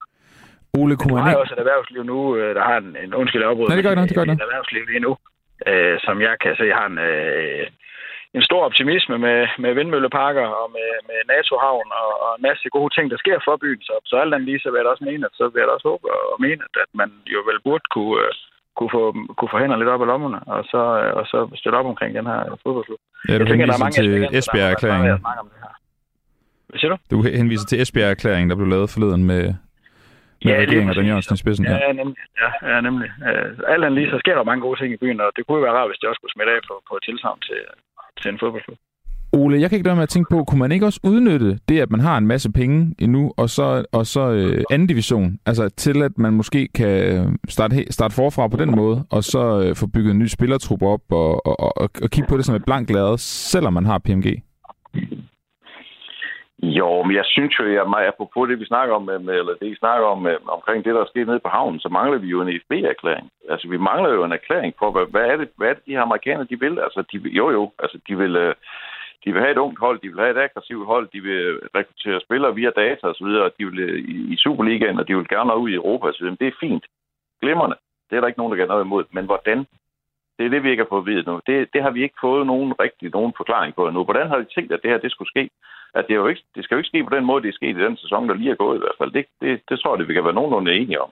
[0.80, 1.30] Ole, man ikke...
[1.30, 2.19] har også et erhvervsliv nu,
[2.58, 3.67] der har en, en undskyld afbrud.
[3.67, 4.39] Nej, det gør noget, det gør noget.
[4.41, 5.12] Et erhvervsliv lige nu,
[5.69, 7.67] øh, som jeg kan se har en, øh,
[8.38, 12.91] en stor optimisme med, med vindmølleparker og med, med NATO-havn og, og en masse gode
[12.95, 13.82] ting, der sker for byen.
[13.88, 15.88] Så, så alt andet lige, så vil jeg også mene, at så vil jeg også
[15.89, 18.32] håbe og mene, at man jo vel burde kunne, uh,
[18.78, 19.02] kunne, få,
[19.38, 22.12] kunne få hænder lidt op i lommerne, og så, uh, og så støtte op omkring
[22.19, 23.02] den her fodboldklub.
[23.30, 25.17] Ja, du jeg tænker, der er mange til Esbjerg-erklæringen.
[26.69, 26.98] Hvad siger du?
[27.12, 29.43] Du henviser til Esbjerg-erklæringen, der blev lavet forleden med,
[30.45, 31.65] med ja, regeringen og Dan Jørgensen i spidsen.
[31.65, 32.17] Ja, ja nemlig.
[32.41, 33.10] Ja, ja, nemlig.
[33.28, 35.58] Uh, alt andet lige, så sker der mange gode ting i byen, og det kunne
[35.60, 37.60] jo være rart, hvis det også kunne smitte af på, på et tilsavn til,
[38.21, 38.78] til en fodboldklub.
[39.34, 41.80] Ole, jeg kan ikke lade med at tænke på, kunne man ikke også udnytte det,
[41.80, 45.69] at man har en masse penge endnu, og så, og så øh, anden division, altså
[45.69, 49.75] til at man måske kan øh, starte, starte forfra på den måde, og så øh,
[49.75, 52.65] få bygget en ny spillertrup op, og, og, og, og kigge på det som et
[52.65, 54.44] blankt lade, selvom man har PMG?
[56.65, 60.08] Jo, men jeg synes jo, at apropos det, vi snakker om, eller det, I snakker
[60.08, 63.30] om omkring det, der er sket nede på havnen, så mangler vi jo en FB-erklæring.
[63.49, 65.91] Altså, vi mangler jo en erklæring på, hvad, hvad, er det, hvad er det, de
[65.91, 66.80] her amerikanere, de vil?
[66.80, 68.56] Altså, de, jo jo, altså, de vil, øh,
[69.25, 72.21] de vil have et ungt hold, de vil have et aggressivt hold, de vil rekruttere
[72.21, 75.58] spillere via data osv., og de vil øh, i, i Superligaen, og de vil gerne
[75.58, 76.25] ud i Europa osv.
[76.25, 76.86] Det er fint.
[77.41, 77.75] Glimmerne.
[78.10, 79.04] Det er der ikke nogen, der kan noget imod.
[79.12, 79.65] Men hvordan?
[80.38, 81.41] Det er det, vi ikke har fået at vide nu.
[81.48, 84.04] Det, det har vi ikke fået nogen rigtig nogen forklaring på endnu.
[84.04, 85.50] Hvordan har de tænkt, at det her det skulle ske?
[85.98, 87.60] At det, er jo ikke, det skal jo ikke ske på den måde, det er
[87.60, 89.12] sket i den sæson, der lige er gået i hvert fald.
[89.12, 91.12] Det, det, det tror jeg, det vi kan være nogenlunde enige om.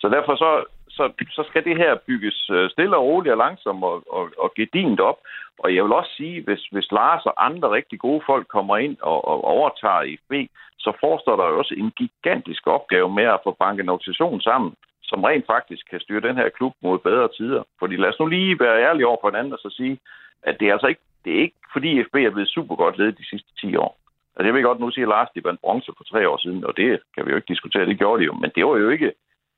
[0.00, 3.84] Så derfor så, så, så skal det her bygges øh, stille og roligt og langsomt
[3.84, 5.18] og, og, og gedint op.
[5.58, 8.96] Og jeg vil også sige, hvis, hvis Lars og andre rigtig gode folk kommer ind
[9.02, 10.32] og, og overtager IFB,
[10.78, 14.74] så forestår der jo også en gigantisk opgave med at få banket en organisation sammen,
[15.12, 17.62] som rent faktisk kan styre den her klub mod bedre tider.
[17.78, 19.98] Fordi lad os nu lige være ærlige over for hinanden og så sige,
[20.42, 23.18] at det er altså ikke, det er ikke fordi FB er blevet super godt ledet
[23.18, 23.92] de sidste 10 år.
[24.36, 26.64] Altså jeg vil godt nu sige, at Lars de vandt bronze for tre år siden,
[26.64, 28.34] og det kan vi jo ikke diskutere, det gjorde de jo.
[28.42, 29.12] Men det var jo ikke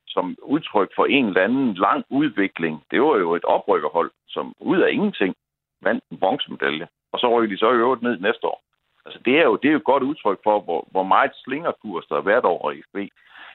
[0.06, 2.84] som udtryk for en eller anden lang udvikling.
[2.90, 5.34] Det var jo et oprykkerhold, som ud af ingenting
[5.82, 6.86] vandt en bronzemedalje.
[7.12, 8.60] Og så rykker de så i øvrigt ned næste år.
[9.06, 12.06] Altså, det er jo, det er jo et godt udtryk for, hvor, hvor meget slingerkurs
[12.06, 12.96] der er hvert år i FB.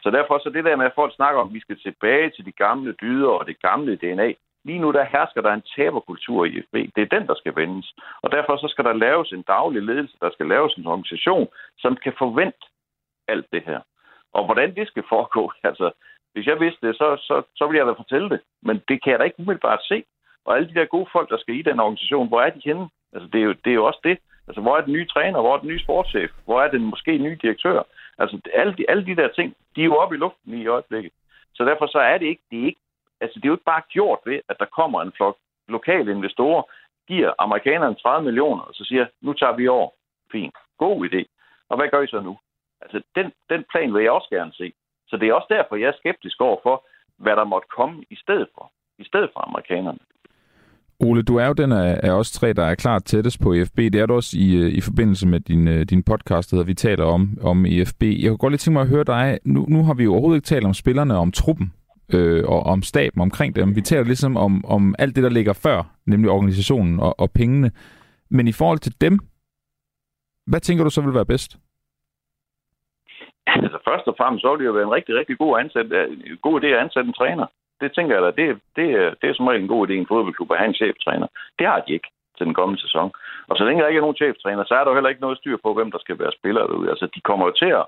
[0.03, 2.45] Så derfor så det der med, at folk snakker om, at vi skal tilbage til
[2.45, 4.33] de gamle dyder og det gamle DNA.
[4.65, 6.75] Lige nu der hersker der en taberkultur i FB.
[6.95, 7.93] Det er den, der skal vendes.
[8.21, 11.95] Og derfor så skal der laves en daglig ledelse, der skal laves en organisation, som
[11.95, 12.65] kan forvente
[13.27, 13.79] alt det her.
[14.33, 15.91] Og hvordan det skal foregå, altså,
[16.33, 18.39] hvis jeg vidste det, så, så, så ville jeg da fortælle det.
[18.62, 20.03] Men det kan jeg da ikke umiddelbart se.
[20.45, 22.89] Og alle de der gode folk, der skal i den organisation, hvor er de henne?
[23.13, 24.17] Altså, det er jo, det er jo også det.
[24.47, 25.41] Altså, hvor er den nye træner?
[25.41, 26.31] Hvor er den nye sportschef?
[26.45, 27.83] Hvor er den måske nye direktør?
[28.19, 31.12] Altså, alle de, alle de der ting, de er jo oppe i luften i øjeblikket.
[31.53, 32.82] Så derfor så er det ikke, det er ikke,
[33.21, 36.63] altså, det er jo ikke bare gjort ved, at der kommer en flok lokale investorer,
[37.08, 39.89] giver amerikanerne 30 millioner, og så siger, nu tager vi over.
[40.32, 40.55] Fint.
[40.77, 41.21] God idé.
[41.69, 42.38] Og hvad gør I så nu?
[42.82, 44.73] Altså, den, den plan vil jeg også gerne se.
[45.08, 46.86] Så det er også derfor, jeg er skeptisk over for,
[47.17, 48.71] hvad der måtte komme i stedet for.
[48.97, 49.99] I stedet for amerikanerne.
[51.01, 53.77] Ole, du er jo den af, af os tre, der er klart tættest på EFB.
[53.77, 56.73] Det er du også i, øh, i forbindelse med din, øh, din podcast, der vi
[56.73, 58.03] taler om, om EFB.
[58.03, 59.39] Jeg kunne godt lige tænke mig at høre dig.
[59.45, 61.73] Nu, nu har vi jo overhovedet ikke talt om spillerne, om truppen
[62.13, 63.75] øh, og om staben omkring dem.
[63.75, 67.71] Vi taler ligesom om, om alt det, der ligger før, nemlig organisationen og, og pengene.
[68.29, 69.19] Men i forhold til dem,
[70.47, 71.57] hvad tænker du så vil være bedst?
[73.47, 76.38] Altså først og fremmest, så vil det jo være en rigtig, rigtig god, ansat, øh,
[76.41, 77.45] god idé at ansætte en træner.
[77.81, 78.85] Det tænker jeg da, det, det,
[79.21, 81.27] det er som regel en god idé i en fodboldklub at have en cheftræner.
[81.59, 83.11] Det har de ikke til den kommende sæson.
[83.49, 85.57] Og så længe der ikke er nogen cheftræner, så er der heller ikke noget styr
[85.63, 86.89] på, hvem der skal være spiller derude.
[86.89, 87.85] Altså, de kommer jo til at...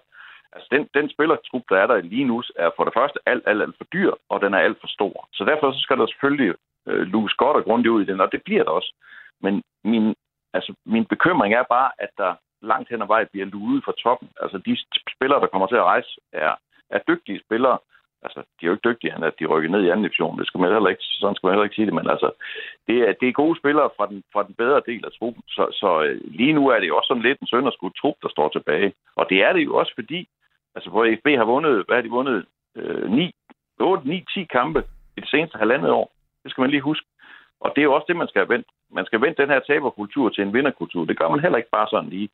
[0.53, 3.61] Altså, den, den spillertrup, der er der lige nu, er for det første alt, alt,
[3.61, 5.27] alt for dyr, og den er alt for stor.
[5.33, 6.55] Så derfor så skal der selvfølgelig
[6.87, 8.93] øh, luse godt og grundigt ud i den, og det bliver der også.
[9.41, 10.15] Men min,
[10.53, 14.29] altså, min bekymring er bare, at der langt hen ad vej bliver luet fra toppen.
[14.41, 14.77] Altså de
[15.15, 16.55] spillere, der kommer til at rejse, er,
[16.89, 17.77] er dygtige spillere,
[18.23, 20.39] Altså, de er jo ikke dygtige, at de rykker ned i anden division.
[20.39, 22.29] Det skal man heller ikke, sådan skal man heller ikke sige det, men altså,
[22.87, 25.43] det er, det er gode spillere fra den, fra den bedre del af truppen.
[25.47, 28.29] Så, så øh, lige nu er det jo også sådan lidt en sønderskudt trup, der
[28.29, 28.93] står tilbage.
[29.15, 30.27] Og det er det jo også fordi,
[30.75, 32.45] altså hvor FB har vundet, hvad har de vundet?
[32.75, 33.35] Øh, 9,
[33.79, 34.83] 8, 9, 10 kampe
[35.17, 36.11] i det seneste halvandet år.
[36.43, 37.07] Det skal man lige huske.
[37.59, 38.67] Og det er jo også det, man skal have vendt.
[38.91, 41.05] Man skal vende den her taberkultur til en vinderkultur.
[41.05, 42.29] Det gør man heller ikke bare sådan lige.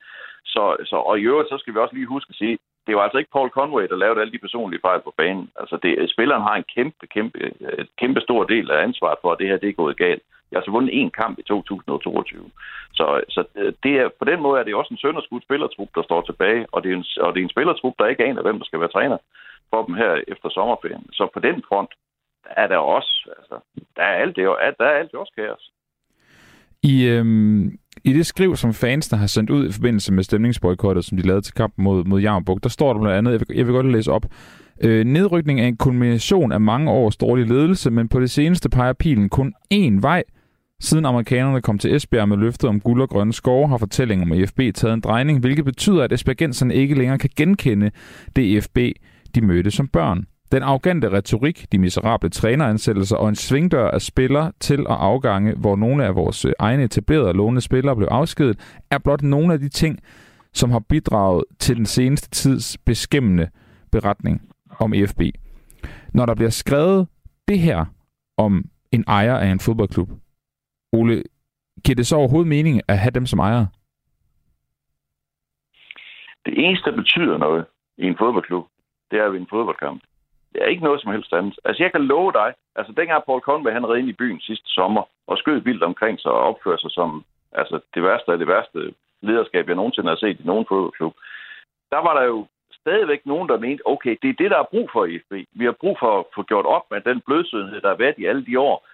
[0.45, 3.01] Så, så, og i øvrigt, så skal vi også lige huske at sige, det var
[3.01, 5.49] altså ikke Paul Conway, der lavede alle de personlige fejl på banen.
[5.61, 9.39] Altså, det, spilleren har en kæmpe, kæmpe, øh, kæmpe stor del af ansvaret for, at
[9.39, 10.23] det her det er gået galt.
[10.51, 12.51] Jeg har altså vundet én kamp i 2022.
[12.93, 16.03] Så, så øh, det er, på den måde er det også en sønderskudt spillertrup, der
[16.03, 18.57] står tilbage, og det er en, og det er en spillertrup, der ikke aner, hvem
[18.59, 19.17] der skal være træner
[19.69, 21.05] for dem her efter sommerferien.
[21.13, 21.91] Så på den front
[22.45, 23.55] er der også, altså,
[23.95, 24.45] der er alt det,
[24.79, 25.71] der er alt det også kaos.
[26.83, 31.05] I, øhm, i det skriv, som fans der har sendt ud i forbindelse med stemningsboykottet,
[31.05, 33.57] som de lavede til kampen mod, mod Javnbuk, der står der blandt andet, jeg vil,
[33.57, 34.25] jeg vil godt læse op,
[34.81, 38.93] øh, nedrykning er en kombination af mange års dårlig ledelse, men på det seneste peger
[38.93, 40.23] pilen kun én vej.
[40.81, 44.37] Siden amerikanerne kom til Esbjerg med løftet om guld og grønne skove, har fortællingen om
[44.37, 47.91] EFB taget en drejning, hvilket betyder, at esbjergenserne ikke længere kan genkende
[48.35, 48.77] det EFB,
[49.35, 50.25] de mødte som børn.
[50.51, 55.75] Den arrogante retorik, de miserable træneransættelser og en svingdør af spillere til og afgange, hvor
[55.75, 59.69] nogle af vores øh, egne etablerede lånede spillere blev afskedet, er blot nogle af de
[59.69, 59.99] ting,
[60.53, 63.49] som har bidraget til den seneste tids beskæmmende
[63.91, 64.41] beretning
[64.79, 65.21] om EFB.
[66.13, 67.07] Når der bliver skrevet
[67.47, 67.85] det her
[68.37, 70.09] om en ejer af en fodboldklub,
[70.93, 71.23] Ole,
[71.85, 73.67] giver det så overhovedet mening at have dem som ejere?
[76.45, 77.65] Det eneste, der betyder noget
[77.97, 78.65] i en fodboldklub,
[79.11, 80.01] det er ved en fodboldkamp.
[80.57, 81.59] Det er ikke noget som helst andet.
[81.65, 84.69] Altså, jeg kan love dig, altså dengang Paul Conway, han red ind i byen sidste
[84.69, 88.47] sommer og skød vildt omkring sig og opførte sig som altså, det værste af det
[88.47, 91.13] værste lederskab, jeg nogensinde har set i nogen fodboldklub.
[91.91, 94.89] Der var der jo stadigvæk nogen, der mente, okay, det er det, der er brug
[94.93, 95.33] for i FB.
[95.59, 98.25] Vi har brug for at få gjort op med den blødsødenhed, der har været i
[98.25, 98.87] alle de år.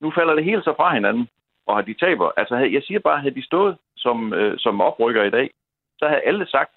[0.00, 1.28] Nu falder det hele så fra hinanden,
[1.66, 2.30] og har de taber.
[2.36, 5.50] Altså, jeg siger bare, havde de stået som, øh, som oprykker i dag,
[5.98, 6.70] så havde alle sagt,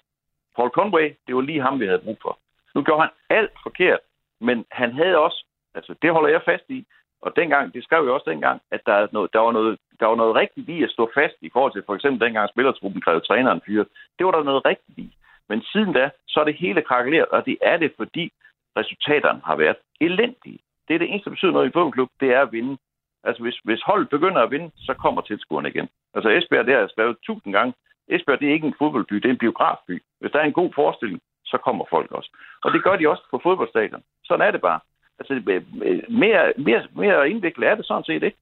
[0.56, 2.38] Paul Conway, det var lige ham, vi havde brug for.
[2.74, 4.00] Nu gjorde han alt forkert,
[4.40, 5.44] men han havde også,
[5.74, 6.86] altså det holder jeg fast i,
[7.22, 10.06] og dengang, det skrev jeg også dengang, at der, er noget, der, var noget, der
[10.06, 13.26] var noget rigtigt i at stå fast i forhold til for eksempel dengang spillertruppen krævede
[13.26, 13.88] træneren fyret.
[14.18, 15.16] Det var der noget rigtigt i.
[15.48, 18.32] Men siden da, så er det hele krakeleret, og det er det, fordi
[18.76, 20.58] resultaterne har været elendige.
[20.88, 22.78] Det er det eneste, der betyder noget i fodboldklub, det er at vinde.
[23.24, 25.88] Altså, hvis, hvis holdet begynder at vinde, så kommer tilskuerne igen.
[26.14, 27.74] Altså, Esbjerg, det har jeg skrevet tusind gange.
[28.08, 30.02] Esbjerg, det er ikke en fodboldby, det er en biografby.
[30.20, 32.30] Hvis der er en god forestilling, så kommer folk også.
[32.64, 34.02] Og det gør de også på fodboldstadion.
[34.26, 34.80] Sådan er det bare.
[35.18, 38.38] Altså, øh, øh, mere, mere, mere indviklet er det sådan set ikke.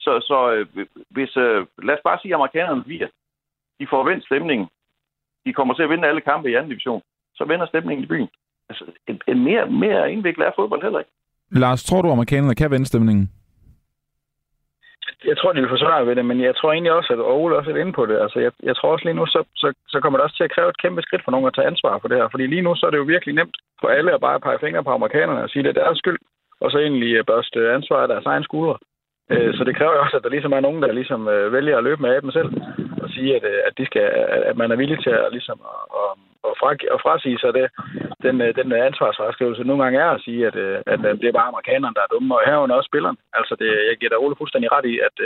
[0.00, 1.36] Så, så øh, hvis,
[1.86, 3.08] lad os bare sige, at amerikanerne bliver,
[3.80, 4.68] de får vendt stemningen.
[5.46, 7.02] De kommer til at vinde alle kampe i anden division.
[7.34, 8.28] Så vender stemningen i byen.
[8.68, 11.10] Altså, en, en mere, mere indviklet er fodbold heller ikke.
[11.50, 13.30] Lars, tror du, at amerikanerne kan vende stemningen?
[15.30, 17.70] Jeg tror, de vil forsvare ved det, men jeg tror egentlig også, at Ole også
[17.70, 18.16] er inde på det.
[18.24, 20.54] Altså, jeg, jeg tror også lige nu, så, så, så kommer det også til at
[20.54, 22.28] kræve et kæmpe skridt for nogen at tage ansvar for det her.
[22.30, 24.84] Fordi lige nu, så er det jo virkelig nemt for alle at bare pege fingre
[24.84, 26.18] på amerikanerne og sige, at det er deres skyld,
[26.60, 28.76] og så egentlig øh, børste ansvar af deres egen skuldre.
[29.30, 31.76] Øh, så det kræver jo også, at der ligesom er nogen, der ligesom øh, vælger
[31.78, 32.50] at løbe med dem selv
[33.02, 34.02] og sige, at, øh, at, de skal,
[34.50, 35.58] at man er villig til at, ligesom,
[36.02, 37.66] at, at, fra, at frasige sig det,
[38.26, 41.38] den, øh, den øh, ansvarsfraskrivelse nogle gange er at sige, at, øh, at det er
[41.38, 43.18] bare amerikanerne, der er dumme, og herunder også spilleren.
[43.38, 45.16] Altså, det, jeg giver dig Ole fuldstændig ret i, at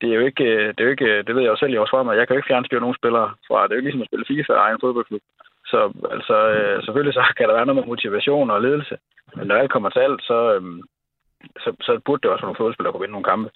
[0.00, 1.90] det er jo ikke, det, er jo ikke, det ved jeg jo selv i års
[1.90, 4.10] frem, jeg kan jo ikke fjernstyre nogen spillere fra, det er jo ikke ligesom at
[4.10, 5.22] spille FIFA af en fodboldklub.
[5.72, 5.78] Så
[6.14, 6.36] altså,
[6.84, 8.96] selvfølgelig så kan der være noget med motivation og ledelse,
[9.36, 10.38] men når alt kommer til alt, så,
[11.62, 13.50] så, så burde det også være nogle fodboldspillere kunne vinde nogle kampe.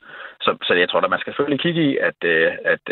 [0.45, 2.87] Så, så jeg tror at man skal selvfølgelig kigge i, at, at, at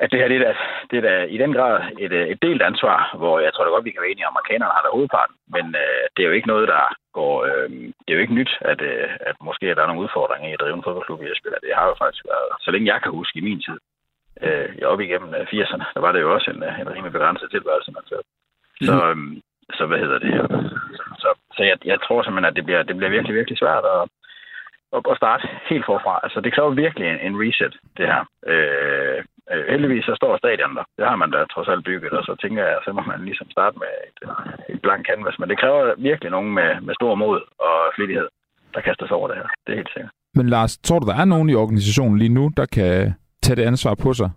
[0.00, 0.54] det her det er, da,
[0.90, 3.84] det er da i den grad et, et delt ansvar, hvor jeg tror da godt,
[3.84, 5.36] vi kan være enige, at amerikanerne har der hovedparten.
[5.54, 6.84] Men øh, det er jo ikke noget, der
[7.18, 7.34] går...
[7.48, 7.70] Øh,
[8.02, 10.52] det er jo ikke nyt, at, øh, at måske at der er nogle udfordringer i
[10.52, 11.62] at drive en fodboldklub i Esbjerg.
[11.66, 13.78] Det har jo faktisk været, så længe jeg kan huske i min tid,
[14.46, 17.92] øh, jeg op igennem 80'erne, der var det jo også en, en rimelig begrænset tilværelse,
[17.92, 18.18] man så.
[18.88, 19.16] Så, øh,
[19.76, 20.32] så hvad hedder det?
[21.22, 24.02] Så, så jeg, jeg tror simpelthen, at det bliver, det bliver virkelig, virkelig svært at,
[25.10, 26.20] at starte helt forfra.
[26.22, 28.20] Altså, det kræver virkelig en, en reset, det her.
[28.52, 30.84] Øh, øh, heldigvis så står stadion der.
[30.98, 33.48] Det har man da trods alt bygget, og så tænker jeg, så må man ligesom
[33.50, 34.18] starte med et,
[34.72, 35.38] et blank canvas.
[35.38, 38.28] Men det kræver virkelig nogen med, med stor mod og flittighed,
[38.74, 39.48] der kaster sig over det her.
[39.64, 40.12] Det er helt sikkert.
[40.38, 43.64] Men Lars, tror du, der er nogen i organisationen lige nu, der kan tage det
[43.72, 44.30] ansvar på sig?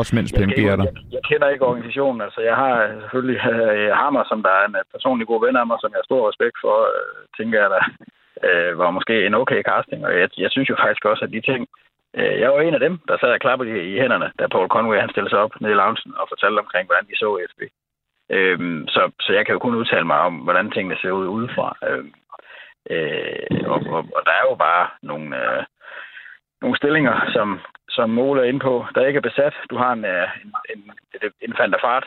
[0.00, 0.86] Også mens PMG er der.
[0.90, 2.20] Jeg, jeg kender ikke organisationen.
[2.26, 5.78] Altså, jeg har selvfølgelig uh, Hammer, som der er en personlig god ven af mig,
[5.80, 7.82] som jeg har stor respekt for, uh, tænker jeg, der
[8.46, 10.00] uh, var måske en okay casting.
[10.06, 11.62] Og jeg, jeg synes jo faktisk også, at de ting...
[12.18, 14.68] Øh, jeg var en af dem, der sad og klappede i, i hænderne, da Paul
[14.68, 17.60] Conway han stillede sig op nede i loungen og fortalte omkring, hvordan de så FB.
[18.30, 21.76] Øhm, så, så jeg kan jo kun udtale mig om, hvordan tingene ser ud udefra.
[21.88, 22.14] Øhm,
[22.90, 25.62] øh, og, og, og der er jo bare nogle, øh,
[26.62, 29.54] nogle stillinger, som, som Mole er inde på, der ikke er besat.
[29.70, 30.80] Du har en, øh, en, en,
[31.22, 31.54] en, en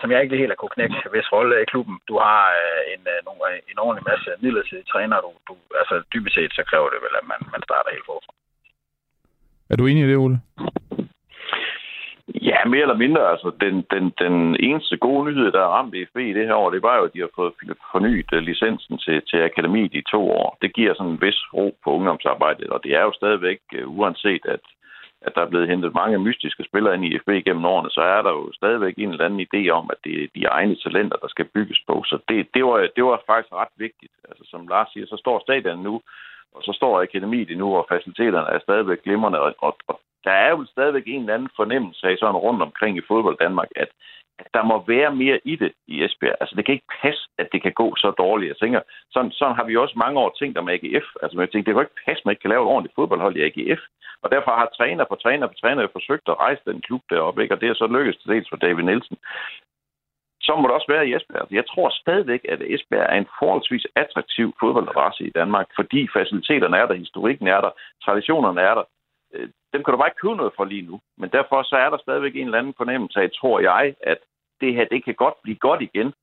[0.01, 1.97] som jeg ikke helt har kunne knække, hvis rolle er i klubben.
[2.09, 3.19] Du har øh, en, øh,
[3.53, 5.17] en, en ordentlig masse midlertidige træner.
[5.25, 8.33] Du, du, altså dybest set, så kræver det vel, at man, man starter helt forfra.
[9.69, 10.39] Er du enig i det, Ole?
[12.41, 13.31] Ja, mere eller mindre.
[13.31, 16.69] Altså, den, den, den eneste gode nyhed, der er ramt FB i det her år,
[16.69, 17.53] det var jo, at de har fået
[17.91, 20.57] fornyet øh, licensen til, til akademiet i to år.
[20.61, 24.45] Det giver sådan en vis ro på ungdomsarbejdet, og det er jo stadigvæk, øh, uanset
[24.45, 24.59] at,
[25.21, 28.21] at der er blevet hentet mange mystiske spillere ind i FB gennem årene, så er
[28.21, 31.27] der jo stadigvæk en eller anden idé om, at det er de egne talenter, der
[31.27, 32.03] skal bygges på.
[32.05, 34.13] Så det, det, var, det var faktisk ret vigtigt.
[34.29, 36.01] Altså, som Lars siger, så står stadion nu,
[36.57, 40.49] og så står akademiet endnu, og faciliteterne er stadigvæk glimrende, og, og, og der er
[40.49, 43.89] jo stadigvæk en eller anden fornemmelse af sådan rundt omkring i fodbold Danmark, at,
[44.39, 46.35] at der må være mere i det i Esbjerg.
[46.41, 48.49] Altså, det kan ikke passe, at det kan gå så dårligt.
[48.49, 48.81] Jeg tænker,
[49.13, 51.07] sådan, sådan har vi også mange år tænkt om AGF.
[51.21, 53.35] Altså, jeg tænker, det kan ikke passe, at man ikke kan lave et ordentligt fodboldhold
[53.37, 53.81] i AGF.
[54.23, 57.55] Og derfor har træner på træner på træner forsøgt at rejse den klub deroppe, ikke?
[57.55, 59.17] og det er så lykkedes til dels for David Nielsen.
[60.47, 61.47] Så må det også være i Esbjerg.
[61.51, 66.85] Jeg tror stadigvæk, at Esbjerg er en forholdsvis attraktiv fodboldadresse i Danmark, fordi faciliteterne er
[66.87, 67.71] der, historikken er der,
[68.05, 68.83] traditionerne er der.
[69.33, 70.99] Øh, dem kan du bare ikke købe noget for lige nu.
[71.17, 74.19] Men derfor så er der stadigvæk en eller anden fornemmelse af, tror jeg, at
[74.61, 76.13] det her, det kan godt blive godt igen.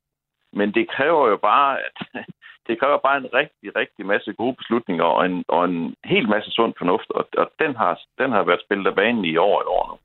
[0.52, 1.96] Men det kræver jo bare, at
[2.66, 6.50] det kræver bare en rigtig, rigtig masse gode beslutninger og en, og en helt masse
[6.50, 9.66] sund fornuft, og, og den, har, den har været spillet af banen i år et
[9.66, 9.96] år nu.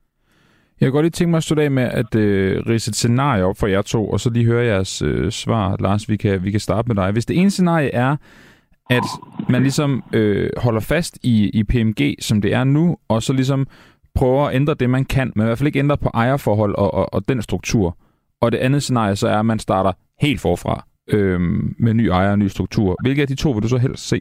[0.80, 3.44] Jeg kunne godt lige tænke mig at slutte af med at øh, rise et scenarie
[3.44, 5.76] op for jer to, og så lige høre jeres øh, svar.
[5.80, 7.12] Lars, vi kan, vi kan starte med dig.
[7.12, 8.16] Hvis det ene scenarie er,
[8.90, 9.02] at
[9.48, 13.66] man ligesom øh, holder fast i, i PMG, som det er nu, og så ligesom
[14.14, 16.94] prøver at ændre det, man kan, men i hvert fald ikke ændre på ejerforhold og,
[16.94, 17.96] og, og den struktur.
[18.40, 21.40] Og det andet scenarie så er, at man starter helt forfra øh,
[21.78, 22.96] med ny ejer og ny struktur.
[23.02, 24.20] Hvilke af de to vil du så helst se?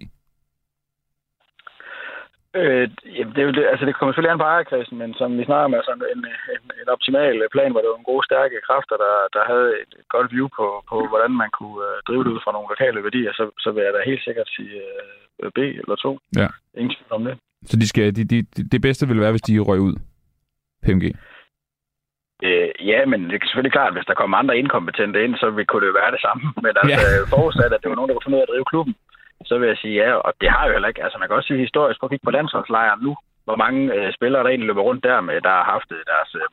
[2.58, 2.86] Øh,
[3.34, 5.66] det, er jo det, altså det kommer selvfølgelig an på ejerkredsen, men som vi snakker
[5.70, 6.22] om, altså en,
[6.56, 9.94] en, en optimal plan, hvor det var en god, stærke kræfter, der, der havde et
[10.16, 13.34] godt view på, på hvordan man kunne uh, drive det ud fra nogle lokale værdier,
[13.40, 14.76] så, så vil jeg da helt sikkert sige
[15.44, 16.20] uh, B eller 2.
[16.42, 16.48] Ja.
[16.80, 17.36] Ingen tvivl om det.
[17.70, 18.38] Så de skal, de, de,
[18.74, 19.96] det bedste ville være, hvis de røg ud,
[20.84, 21.06] PMG?
[22.48, 25.46] Øh, ja, men det er selvfølgelig klart, at hvis der kommer andre inkompetente ind, så
[25.68, 26.44] kunne det jo være det samme.
[26.66, 27.36] Men altså, ja.
[27.36, 28.94] forudsat, at det var nogen, der kunne finde ud af at drive klubben,
[29.50, 31.48] så vil jeg sige ja, og det har jo heller ikke, altså man kan også
[31.48, 33.14] sige historisk, prøv at kigge på landsholdslejren nu,
[33.48, 36.32] hvor mange øh, spillere, der egentlig løber rundt der med, der har haft øh, deres,
[36.42, 36.48] øh,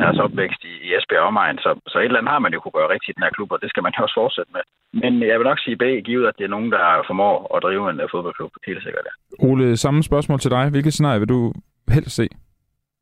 [0.00, 2.78] deres opvækst i, i Esbjerg omegn, så, så et eller andet har man jo kunne
[2.78, 4.64] gøre rigtigt i den her klub, og det skal man jo også fortsætte med.
[5.02, 7.90] Men jeg vil nok sige B, givet at det er nogen, der formår at drive
[7.90, 9.12] en uh, fodboldklub, helt sikkert ja.
[9.48, 10.70] Ole, samme spørgsmål til dig.
[10.70, 11.52] Hvilket scenarie vil du
[11.94, 12.26] helst se?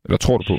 [0.05, 0.57] Eller tror du på?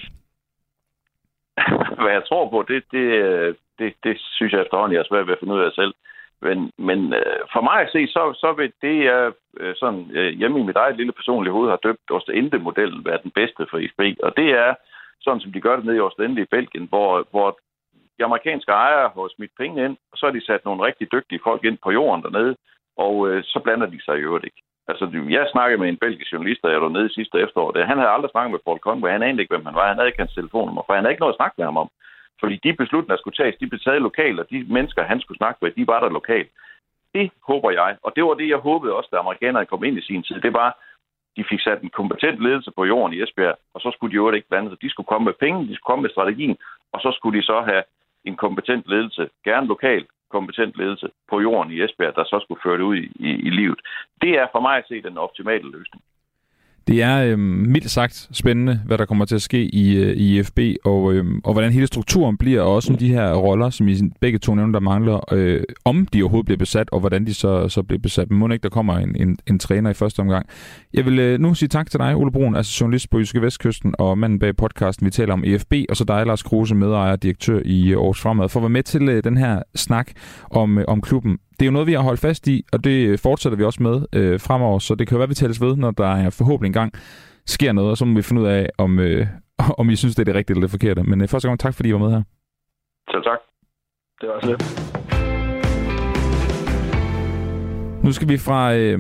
[2.03, 5.27] Hvad jeg tror på, det, det, øh, det, det synes jeg efterhånden, jeg er svært
[5.27, 5.95] ved at finde ud af selv.
[6.43, 10.33] Men, men øh, for mig at se, så, så vil det, jeg øh, sådan, øh,
[10.39, 14.01] hjemme i mit eget lille personlige hoved har døbt Ostende-modellen være den bedste for ISB.
[14.23, 14.75] Og det er
[15.21, 17.59] sådan, som de gør det nede i Ostende i Belgien, hvor, hvor
[18.19, 21.41] de amerikanske ejere har smidt penge ind, og så har de sat nogle rigtig dygtige
[21.45, 22.57] folk ind på jorden dernede,
[22.97, 24.63] og øh, så blander de sig i øvrigt ikke.
[24.91, 27.71] Altså, jeg snakkede med en belgisk journalist, der jeg var nede sidste efterår.
[27.71, 29.11] Det, han havde aldrig snakket med Paul Conway.
[29.11, 29.89] Han anede ikke, hvem han var.
[29.89, 31.89] Han havde ikke hans telefonnummer, for han havde ikke noget at snakke med ham om.
[32.41, 35.39] Fordi de beslutninger, der skulle tages, de blev taget lokalt, og de mennesker, han skulle
[35.39, 36.51] snakke med, de var der lokalt.
[37.15, 40.03] Det håber jeg, og det var det, jeg håbede også, da amerikanerne kom ind i
[40.03, 40.41] sin tid.
[40.41, 40.79] Det var,
[41.37, 44.31] de fik sat en kompetent ledelse på jorden i Esbjerg, og så skulle de jo
[44.31, 44.83] ikke blande sig.
[44.83, 46.57] De skulle komme med penge, de skulle komme med strategien,
[46.93, 47.83] og så skulle de så have
[48.25, 52.79] en kompetent ledelse, gerne lokal kompetent ledelse på jorden i Esbjerg, der så skulle føre
[52.79, 53.81] det ud i, i, i livet.
[54.23, 56.03] Det er for mig at se den optimale løsning.
[56.87, 60.43] Det er øh, mildt sagt spændende, hvad der kommer til at ske i, øh, i
[60.43, 63.89] FB, og, øh, og hvordan hele strukturen bliver, og også om de her roller, som
[63.89, 67.35] I begge to nævner, der mangler, øh, om de overhovedet bliver besat, og hvordan de
[67.35, 68.31] så, så bliver besat.
[68.31, 70.47] Men må ikke, der kommer en, en, en træner i første omgang.
[70.95, 73.95] Jeg vil øh, nu sige tak til dig, Ole Brun, altså journalist på Jyske Vestkysten,
[73.99, 77.23] og manden bag podcasten, vi taler om EFB, og så dig, Lars Kruse, medejer og
[77.23, 80.11] direktør i øh, Aarhus Fremad, for at være med til øh, den her snak
[80.51, 83.21] om, øh, om klubben det er jo noget, vi har holdt fast i, og det
[83.21, 85.91] fortsætter vi også med øh, fremover, så det kan jo være, vi tales ved, når
[85.91, 86.93] der er forhåbentlig engang
[87.47, 89.27] sker noget, og så må vi finde ud af, om, øh,
[89.81, 91.03] om I synes, det er det rigtige eller det forkerte.
[91.03, 92.23] Men øh, første gang, tak fordi I var med her.
[93.11, 93.39] Selv tak.
[94.21, 94.63] Det var også lidt.
[98.05, 98.99] Nu skal vi fra øh,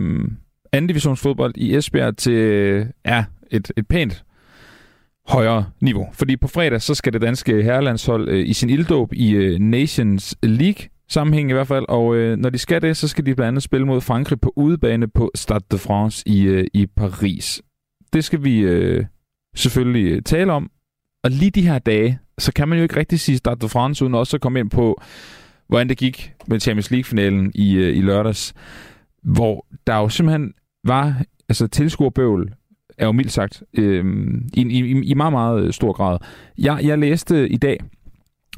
[0.72, 4.24] anden divisionsfodbold i Esbjerg til øh, ja, et, et pænt
[5.28, 6.08] højere niveau.
[6.12, 10.36] Fordi på fredag, så skal det danske herrelandshold øh, i sin ilddåb i øh, Nations
[10.42, 11.84] League sammenhæng i hvert fald.
[11.88, 14.52] Og øh, når de skal det, så skal de blandt andet spille mod Frankrig på
[14.56, 17.62] udebane på Stade de France i, øh, i Paris.
[18.12, 19.04] Det skal vi øh,
[19.56, 20.70] selvfølgelig øh, tale om.
[21.24, 24.04] Og lige de her dage, så kan man jo ikke rigtig sige Stade de France,
[24.04, 25.02] uden også at komme ind på,
[25.68, 28.54] hvordan det gik med Champions League-finalen i, øh, i lørdags,
[29.22, 30.52] hvor der jo simpelthen
[30.84, 32.52] var altså tilskuerbøvl,
[32.98, 34.04] er jo mildt sagt, øh,
[34.54, 36.18] i, i, i meget, meget øh, stor grad.
[36.58, 37.78] Jeg, jeg læste øh, i dag,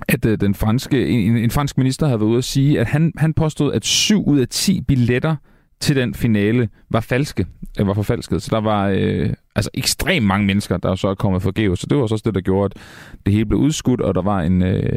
[0.08, 3.12] at øh, den franske, en, en fransk minister havde været ude at sige, at han,
[3.16, 5.36] han påstod, at 7 ud af 10 billetter
[5.80, 7.46] til den finale var falske,
[7.80, 8.42] øh, var forfalsket.
[8.42, 11.80] Så der var øh, altså ekstremt mange mennesker, der så er kommet forgæves.
[11.80, 12.82] Så det var også det, der gjorde, at
[13.26, 14.92] det hele blev udskudt, og der var en, øh,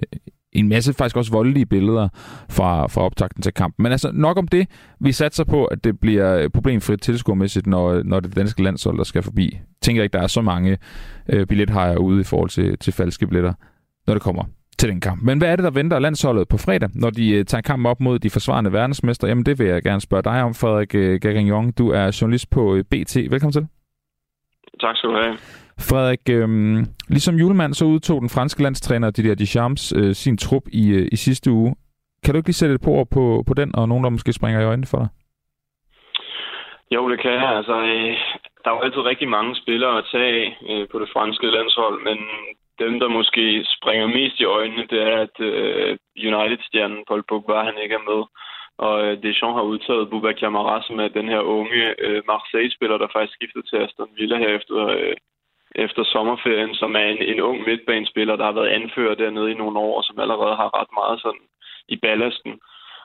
[0.52, 2.08] en masse faktisk også voldelige billeder
[2.50, 3.84] fra, fra optakten til kampen.
[3.84, 4.68] Men altså nok om det.
[5.00, 9.24] Vi satser på, at det bliver problemfrit tilskuermæssigt, når, når det danske landshold der skal
[9.24, 9.50] forbi.
[9.54, 10.78] Jeg tænker ikke, der er så mange
[11.30, 13.54] øh, billethajer ude i forhold til, til falske billetter,
[14.08, 14.44] når det kommer
[14.80, 15.24] til den kamp.
[15.24, 18.00] Men hvad er det, der venter landsholdet på fredag, når de øh, tager kampen op
[18.00, 19.28] mod de forsvarende verdensmester?
[19.28, 21.72] Jamen det vil jeg gerne spørge dig om, Frederik øh, Gagignon.
[21.72, 23.16] Du er journalist på øh, BT.
[23.16, 23.68] Velkommen til.
[24.82, 25.38] Tak skal du have.
[25.90, 26.48] Frederik, øh,
[27.10, 31.16] ligesom julemand, så udtog den franske landstræner Didier Deschamps øh, sin trup i, øh, i
[31.16, 31.76] sidste uge.
[32.24, 34.34] Kan du ikke lige sætte et på ord på, på den, og nogen, der måske
[34.34, 35.10] springer i øjnene for dig?
[36.96, 37.50] Jo, det kan jeg.
[37.60, 38.14] Altså, øh,
[38.62, 41.98] der er jo altid rigtig mange spillere at tage af øh, på det franske landshold,
[42.08, 42.18] men
[42.80, 47.78] dem, der måske springer mest i øjnene, det er, at øh, United-stjernen Paul Pogba, han
[47.84, 48.24] ikke er med.
[48.78, 53.08] Og øh, Deschamps har udtaget Bubba Kamara, som er den her unge øh, Marseille-spiller, der
[53.14, 55.16] faktisk skiftede til Aston Villa her efter, øh,
[55.76, 59.80] efter sommerferien, som er en, en ung midtbanespiller, der har været anført dernede i nogle
[59.80, 61.46] år, og som allerede har ret meget sådan
[61.88, 62.60] i ballasten.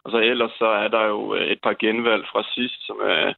[0.05, 3.35] Og så ellers så er der jo øh, et par genvalg fra sidst, som er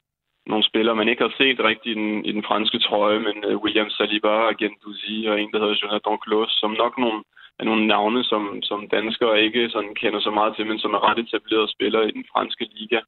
[0.47, 3.63] nogle spillere, man ikke har set rigtigt i den, i den franske trøje, men uh,
[3.63, 7.23] William Saliba, Gendouzi og en, der hedder Jonathan Klos, som nok nogle,
[7.59, 11.11] er nogle navne, som, som danskere ikke sådan kender så meget til, men som er
[11.11, 13.01] ret etablerede spillere i den franske liga.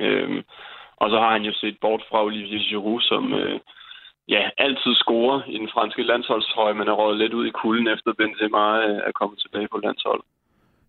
[0.00, 0.42] Øhm,
[0.96, 3.60] og så har han jo set bort fra Olivier Giroud, som øh,
[4.28, 8.12] ja, altid scorer i den franske landsholdstrøje, men er røget lidt ud i kulden efter
[8.12, 10.24] Benzema øh, er kommet tilbage på landsholdet.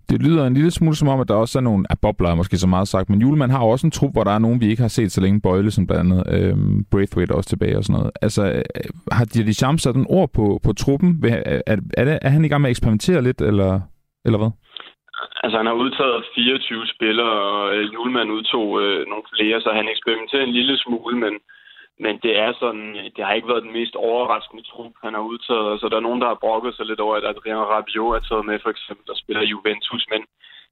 [0.09, 2.57] Det lyder en lille smule som om, at der også er nogle af bobler, måske
[2.57, 4.81] så meget sagt, men Julemand har også en trup, hvor der er nogen, vi ikke
[4.81, 5.41] har set så længe.
[5.41, 8.11] Bøjlesen blandt andet, øhm, Braithwaite også tilbage og sådan noget.
[8.21, 8.63] Altså, øh,
[9.11, 11.09] har de Champs sat en ord på, på truppen?
[11.23, 13.71] Er, er, er, det, er han i gang med at eksperimentere lidt, eller,
[14.25, 14.51] eller hvad?
[15.43, 19.87] Altså, han har udtaget 24 spillere, og øh, Julemand udtog øh, nogle flere, så han
[19.93, 21.33] eksperimenterer en lille smule, men
[22.05, 25.65] men det er sådan, det har ikke været den mest overraskende trup, han har udtaget.
[25.65, 28.19] Så altså, der er nogen, der har brokket sig lidt over, at Adrian Rabiot er
[28.19, 30.05] taget med, for eksempel, der spiller Juventus.
[30.13, 30.21] Men,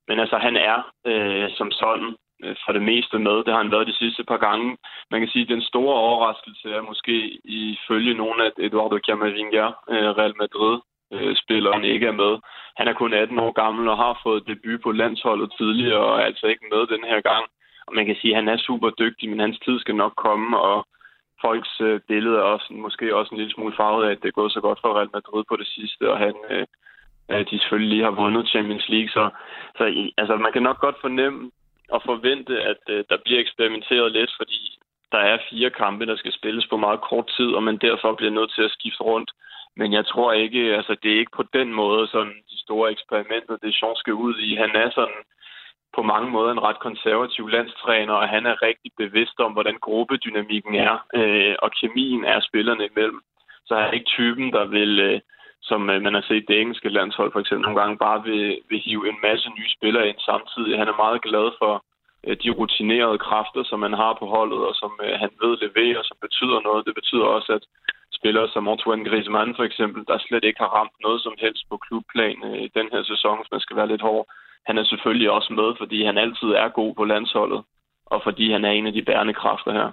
[0.07, 0.77] men altså, han er
[1.09, 3.35] øh, som sådan øh, for det meste med.
[3.43, 4.77] Det har han været de sidste par gange.
[5.11, 10.09] Man kan sige, at den store overraskelse er måske ifølge nogen, at Eduardo Camavinga, øh,
[10.19, 10.75] Real Madrid,
[11.13, 12.33] øh, spilleren ikke er med.
[12.77, 16.25] Han er kun 18 år gammel og har fået debut på landsholdet tidligere, og er
[16.25, 17.45] altså ikke med den her gang.
[17.87, 20.59] Og man kan sige, at han er super dygtig, men hans tid skal nok komme,
[20.59, 20.87] og
[21.41, 24.39] folks øh, billede er også, måske også en lille smule farvet af, at det er
[24.39, 26.65] gået så godt for Real Madrid på det sidste, og han, øh,
[27.27, 29.09] at de selvfølgelig lige har vundet Champions League.
[29.09, 29.29] Så,
[29.77, 29.83] så
[30.17, 31.51] altså, man kan nok godt fornemme
[31.89, 34.79] og forvente, at øh, der bliver eksperimenteret lidt, fordi
[35.11, 38.31] der er fire kampe, der skal spilles på meget kort tid, og man derfor bliver
[38.31, 39.31] nødt til at skifte rundt.
[39.75, 43.57] Men jeg tror ikke, altså det er ikke på den måde, sådan de store eksperimenter,
[43.57, 44.55] det Sean skal ud i.
[44.55, 45.21] Han er sådan
[45.95, 50.75] på mange måder en ret konservativ landstræner, og han er rigtig bevidst om, hvordan gruppedynamikken
[50.75, 53.21] er, øh, og kemien er spillerne imellem.
[53.65, 55.19] Så han er ikke typen, der vil, øh,
[55.61, 58.79] som øh, man har set det engelske landshold for eksempel nogle gange, bare vil, vil
[58.85, 60.77] hive en masse nye spillere ind samtidig.
[60.77, 61.73] Han er meget glad for
[62.27, 66.01] øh, de rutinerede kræfter, som man har på holdet, og som øh, han ved leverer,
[66.03, 66.85] som betyder noget.
[66.87, 67.63] Det betyder også, at
[68.19, 71.77] spillere som Antoine Griezmann for eksempel, der slet ikke har ramt noget som helst på
[71.85, 74.25] klubplan øh, i den her sæson, hvis man skal være lidt hård
[74.67, 77.61] han er selvfølgelig også med, fordi han altid er god på landsholdet,
[78.05, 79.89] og fordi han er en af de bærende kræfter her.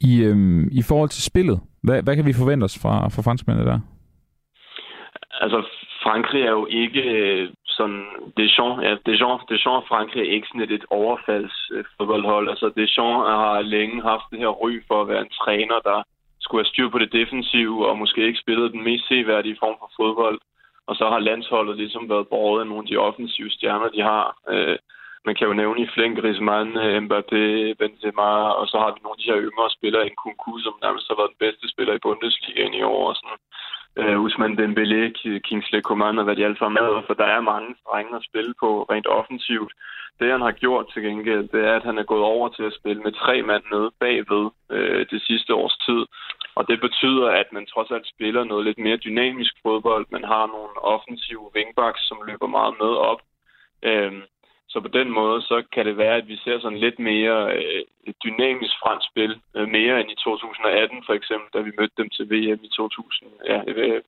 [0.00, 3.70] I, øhm, i forhold til spillet, hvad, hvad kan vi forvente os fra, fra franskmændene
[3.70, 3.80] der?
[5.44, 5.58] Altså,
[6.02, 8.04] Frankrig er jo ikke øh, sådan...
[8.36, 12.48] Deschamps, ja, Deschamps, Deschamps og Frankrig er ikke sådan et, et overfaldsfodboldhold.
[12.52, 15.98] Altså, Deschamps har længe haft det her ry for at være en træner, der
[16.40, 19.90] skulle have styr på det defensive, og måske ikke spillet den mest seværdige form for
[19.98, 20.38] fodbold.
[20.88, 24.24] Og så har landsholdet ligesom været båret af nogle af de offensive stjerner, de har.
[24.52, 24.78] Øh,
[25.26, 27.42] man kan jo nævne i Flink, Griezmann, øh, Mbappé,
[27.80, 28.30] Benzema,
[28.60, 31.16] og så har vi nogle af de her yngre spillere, en Kunku, som nærmest har
[31.20, 33.04] været den bedste spiller i Bundesligaen i år.
[33.10, 33.38] Og sådan
[34.00, 35.02] øh, Usman Dembélé,
[35.48, 38.54] Kingsley Coman og hvad de alle sammen er, for der er mange strenge at spille
[38.62, 39.72] på rent offensivt.
[40.20, 42.76] Det han har gjort til gengæld, det er, at han er gået over til at
[42.80, 46.02] spille med tre mand nede bagved øh, det sidste års tid.
[46.54, 50.06] Og det betyder, at man trods alt spiller noget lidt mere dynamisk fodbold.
[50.10, 53.20] Man har nogle offensive wingbacks, som løber meget med op.
[53.82, 54.22] Øhm,
[54.74, 57.80] så på den måde, så kan det være, at vi ser sådan lidt mere øh,
[58.24, 62.24] dynamisk fransk spil, øh, mere end i 2018 for eksempel, da vi mødte dem til
[62.32, 64.02] VM i 2000, ja, ved,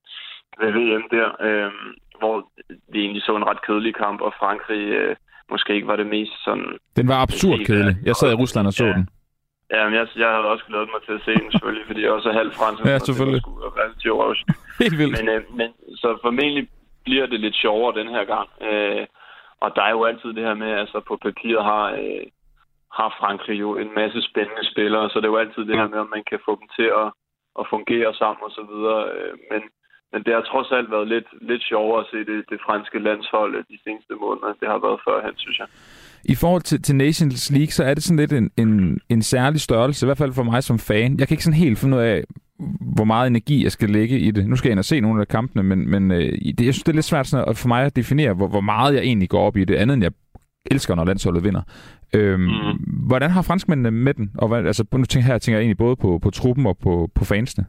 [0.61, 1.73] ved VM der, øh,
[2.21, 2.35] hvor
[2.93, 5.17] det egentlig så en ret kedelig kamp, og Frankrig øh,
[5.53, 6.69] måske ikke var det mest sådan...
[6.99, 7.97] Den var absurd kedelig.
[8.09, 8.93] Jeg sad i Rusland og så ja.
[8.93, 9.05] den.
[9.75, 12.11] Ja, men jeg, jeg havde også glædet mig til at se den selvfølgelig, fordi jeg
[12.11, 12.85] også er halv fransk.
[12.85, 13.43] Ja, selvfølgelig.
[13.67, 14.39] Og relativt
[14.83, 15.15] Helt vildt.
[15.19, 15.69] Men, øh, men
[16.03, 16.69] så formentlig
[17.05, 18.49] bliver det lidt sjovere den her gang.
[18.69, 19.07] Øh,
[19.65, 22.25] og der er jo altid det her med, altså på papiret har, øh,
[22.99, 25.99] har Frankrig jo en masse spændende spillere, så det er jo altid det her med,
[26.05, 27.09] om man kan få dem til at,
[27.61, 29.01] at fungere sammen og så videre.
[29.15, 29.63] Øh, men,
[30.13, 33.53] men det har trods alt været lidt, lidt sjovere at se det, det franske landshold
[33.73, 34.53] de seneste måneder.
[34.61, 35.69] Det har været førhen, synes jeg.
[36.35, 39.61] I forhold til, til Nations League, så er det sådan lidt en, en, en særlig
[39.61, 41.19] størrelse, i hvert fald for mig som fan.
[41.19, 42.25] Jeg kan ikke sådan helt finde ud af,
[42.97, 44.49] hvor meget energi jeg skal lægge i det.
[44.49, 46.83] Nu skal jeg ind og se nogle af kampene, men, men øh, det, jeg synes,
[46.83, 49.29] det er lidt svært sådan at, for mig at definere, hvor, hvor meget jeg egentlig
[49.29, 50.13] går op i det, andet end jeg
[50.71, 51.63] elsker, når landsholdet vinder.
[52.15, 52.77] Øhm, mm.
[53.09, 54.31] Hvordan har franskmændene med den?
[54.39, 57.09] Og hvad, altså, nu tænker, her tænker jeg egentlig både på, på truppen og på,
[57.15, 57.65] på fansene.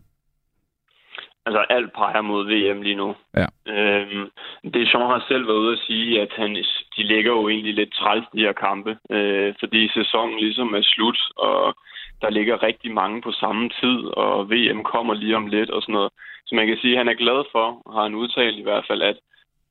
[1.45, 3.15] Altså, alt peger mod VM lige nu.
[3.41, 3.47] Ja.
[3.73, 4.25] Øhm,
[4.73, 6.49] Deschamps har selv været ude at sige, at han,
[6.95, 11.19] de ligger jo egentlig lidt træls, de her kampe, øh, fordi sæsonen ligesom er slut,
[11.37, 11.75] og
[12.21, 15.93] der ligger rigtig mange på samme tid, og VM kommer lige om lidt og sådan
[15.93, 16.11] noget.
[16.45, 19.01] Så man kan sige, at han er glad for, har han udtalt i hvert fald,
[19.01, 19.17] at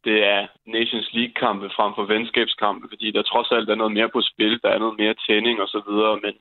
[0.04, 4.20] det er Nations League-kampe frem for venskabskampe, fordi der trods alt er noget mere på
[4.20, 6.34] spil, der er noget mere tænding og så videre, men,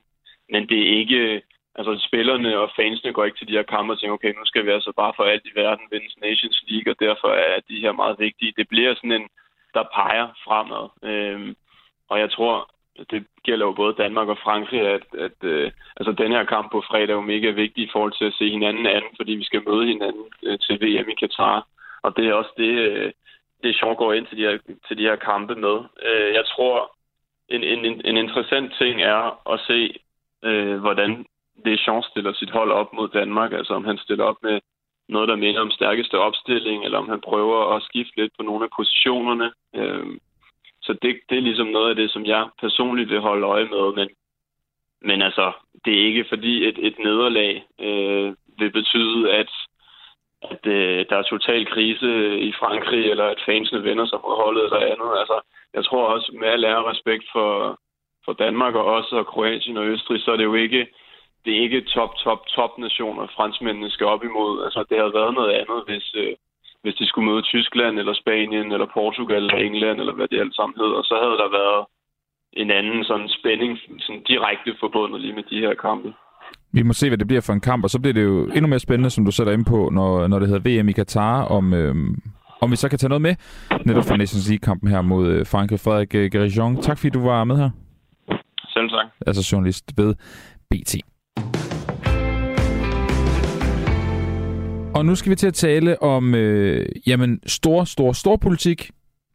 [0.52, 1.42] men det er ikke...
[1.78, 4.66] Altså, spillerne og fansene går ikke til de her kampe og tænker, okay, nu skal
[4.66, 7.92] vi altså bare for alt i verden vinde Nations League, og derfor er de her
[7.92, 8.54] meget vigtige.
[8.56, 9.28] Det bliver sådan en,
[9.74, 10.86] der peger fremad.
[11.10, 11.56] Øhm,
[12.10, 12.70] og jeg tror,
[13.10, 16.80] det gælder jo både Danmark og Frankrig, at, at øh, altså, den her kamp på
[16.80, 19.62] fredag er jo mega vigtig i forhold til at se hinanden anden, fordi vi skal
[19.68, 21.66] møde hinanden øh, til VM i Katar.
[22.02, 23.12] Og det er også det, øh,
[23.62, 25.76] det Sean går ind til de her, til de her kampe med.
[26.06, 26.96] Øh, jeg tror,
[27.48, 29.98] en, en, en interessant ting er at se,
[30.44, 31.26] øh, hvordan
[31.64, 33.52] Deschamps stiller sit hold op mod Danmark.
[33.52, 34.60] Altså om han stiller op med
[35.08, 38.64] noget, der minder om stærkeste opstilling, eller om han prøver at skifte lidt på nogle
[38.64, 39.52] af positionerne.
[39.74, 40.06] Øh,
[40.86, 43.94] så det, det er ligesom noget af det, som jeg personligt vil holde øje med.
[43.94, 44.08] Men,
[45.02, 45.52] men altså,
[45.84, 49.50] det er ikke fordi et, et nederlag øh, vil betyde, at
[50.42, 54.64] at øh, der er total krise i Frankrig, eller at fansene vender sig på holdet
[54.64, 55.10] eller andet.
[55.20, 55.40] Altså,
[55.74, 57.78] jeg tror også, med al ære respekt for,
[58.24, 60.86] for Danmark og også og Kroatien og Østrig, så er det jo ikke,
[61.44, 64.64] det er ikke top, top, top nationer, franskmændene skal op imod.
[64.64, 66.34] Altså, det havde været noget andet, hvis, øh,
[66.86, 70.54] hvis de skulle møde Tyskland, eller Spanien, eller Portugal, eller England, eller hvad det alt
[70.58, 70.98] sammen hedder.
[71.10, 71.80] Så havde der været
[72.62, 73.72] en anden sådan spænding
[74.04, 76.08] sådan direkte forbundet lige med de her kampe.
[76.76, 78.68] Vi må se, hvad det bliver for en kamp, og så bliver det jo endnu
[78.72, 81.64] mere spændende, som du sætter ind på, når, når det hedder VM i Katar, om,
[81.74, 82.14] øhm,
[82.62, 83.34] om vi så kan tage noget med
[83.86, 85.80] netop fra Nations League-kampen her mod øh, Frankrig.
[85.80, 87.70] Frederik øh, Garijon, tak fordi du var med her.
[88.74, 89.06] Selv tak.
[89.26, 90.14] Altså journalist ved
[90.70, 90.94] BT.
[94.96, 98.90] Og nu skal vi til at tale om øh, jamen, stor, stor, stor politik,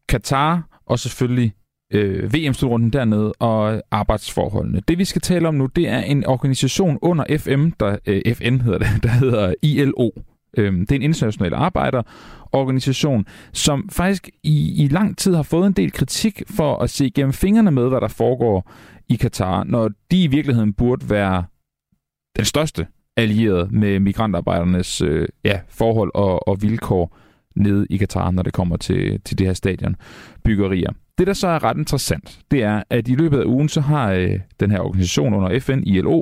[0.09, 1.53] Katar og selvfølgelig
[1.93, 4.81] øh, VM-slutrunden dernede og arbejdsforholdene.
[4.87, 8.59] Det vi skal tale om nu, det er en organisation under FM, der, øh, FN
[8.59, 10.09] hedder det, der hedder ILO.
[10.57, 15.73] Øh, det er en international arbejderorganisation, som faktisk i, i lang tid har fået en
[15.73, 18.71] del kritik for at se gennem fingrene med, hvad der foregår
[19.09, 21.43] i Katar, når de i virkeligheden burde være
[22.37, 22.87] den største
[23.17, 27.17] allieret med migrantarbejdernes øh, ja, forhold og, og vilkår
[27.55, 30.91] nede i Katar, når det kommer til, til det her stadionbyggerier.
[31.17, 34.11] Det, der så er ret interessant, det er, at i løbet af ugen, så har
[34.11, 36.21] øh, den her organisation under FN, ILO,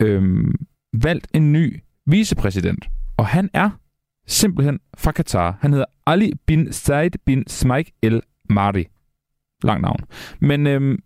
[0.00, 0.44] øh,
[0.92, 2.84] valgt en ny vicepræsident.
[3.16, 3.70] Og han er
[4.26, 5.58] simpelthen fra Katar.
[5.60, 8.86] Han hedder Ali bin Said bin Smaik El Mari.
[9.62, 10.00] Lang navn.
[10.40, 10.98] Men øh,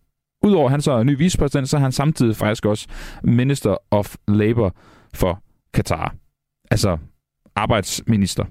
[0.43, 2.89] udover at han så er ny vicepræsident, så er han samtidig faktisk også
[3.25, 4.75] Minister of Labour
[5.19, 5.43] for
[5.75, 6.15] Katar.
[6.71, 6.99] Altså
[7.55, 8.45] arbejdsminister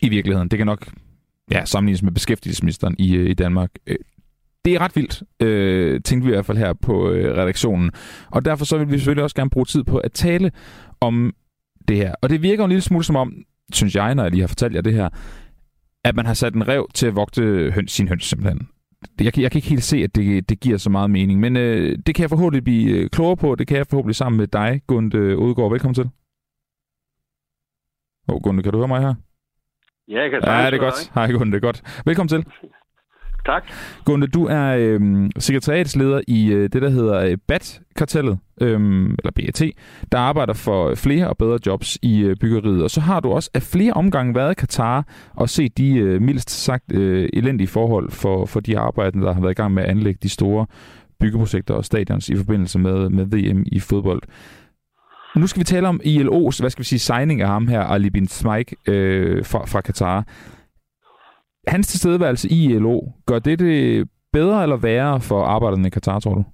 [0.00, 0.48] i virkeligheden.
[0.48, 0.88] Det kan nok
[1.50, 3.70] ja, sammenlignes med beskæftigelsesministeren i, øh, i Danmark.
[3.86, 3.96] Øh,
[4.64, 7.90] det er ret vildt, øh, tænkte vi i hvert fald her på øh, redaktionen.
[8.30, 10.52] Og derfor så vil vi selvfølgelig også gerne bruge tid på at tale
[11.00, 11.34] om
[11.88, 12.14] det her.
[12.22, 13.32] Og det virker en lille smule som om,
[13.72, 15.08] synes jeg, når jeg lige har fortalt jer det her,
[16.04, 18.68] at man har sat en rev til at vogte høns, sin høns simpelthen.
[19.20, 21.98] Jeg, jeg kan ikke helt se, at det, det giver så meget mening, men øh,
[22.06, 23.54] det kan jeg forhåbentlig blive øh, klogere på.
[23.54, 25.70] Det kan jeg forhåbentlig sammen med dig, Gunde Udgaard.
[25.70, 26.10] Velkommen til.
[28.28, 29.14] Åh, oh, Gunde, kan du høre mig her?
[30.08, 31.10] Ja, jeg kan Ja, det er godt.
[31.14, 32.02] Hej Gunde, det er godt.
[32.06, 32.44] Velkommen til.
[33.46, 33.64] Tak.
[34.04, 39.62] Gunde, du er øh, sekretariatsleder i øh, det, der hedder øh, BAT-kartellet, øh, eller BAT,
[40.12, 42.82] der arbejder for flere og bedre jobs i øh, byggeriet.
[42.82, 46.22] Og så har du også af flere omgange været i Katar og set de øh,
[46.22, 49.82] mildst sagt øh, elendige forhold for, for de arbejdere, der har været i gang med
[49.82, 50.66] at anlægge de store
[51.20, 54.22] byggeprojekter og stadions i forbindelse med, med VM i fodbold.
[55.36, 58.10] Nu skal vi tale om ILO's, hvad skal vi sige, signing af ham her, Ali
[58.10, 60.24] bin Smaik øh, fra, fra Katar.
[61.66, 66.34] Hans tilstedeværelse i ILO, gør det det bedre eller værre for arbejderne i Katar, tror
[66.34, 66.44] du?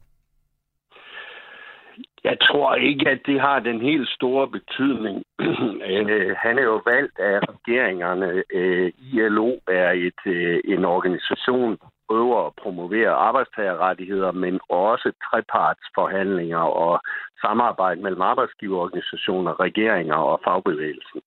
[2.25, 5.23] Jeg tror ikke, at det har den helt store betydning.
[5.93, 8.43] Øh, han er jo valgt af regeringerne.
[8.55, 16.65] Øh, ILO er et, øh, en organisation, der prøver at promovere arbejdstagerrettigheder, men også trepartsforhandlinger
[16.85, 17.01] og
[17.41, 21.21] samarbejde mellem arbejdsgiverorganisationer, regeringer og fagbevægelsen.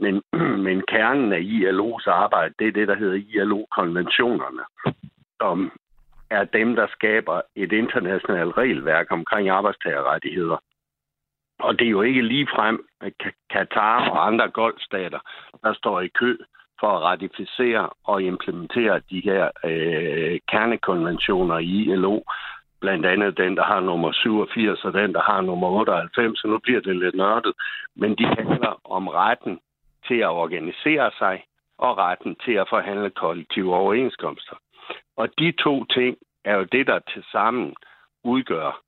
[0.00, 0.22] Men,
[0.66, 4.64] men kernen af ILO's arbejde, det er det, der hedder ILO-konventionerne,
[5.40, 5.72] som
[6.30, 10.56] er dem, der skaber et internationalt regelværk omkring arbejdstagerrettigheder.
[11.58, 12.86] Og det er jo ikke lige frem
[13.50, 15.18] Katar og andre golfstater,
[15.62, 16.36] der står i kø
[16.80, 22.20] for at ratificere og implementere de her øh, kernekonventioner i ILO.
[22.80, 26.58] Blandt andet den, der har nummer 87 og den, der har nummer 98, så nu
[26.58, 27.52] bliver det lidt nørdet.
[27.96, 29.58] Men de handler om retten
[30.08, 31.44] til at organisere sig
[31.78, 34.56] og retten til at forhandle kollektive overenskomster.
[35.16, 37.74] Og de to ting er jo det, der til sammen
[38.24, 38.80] udgør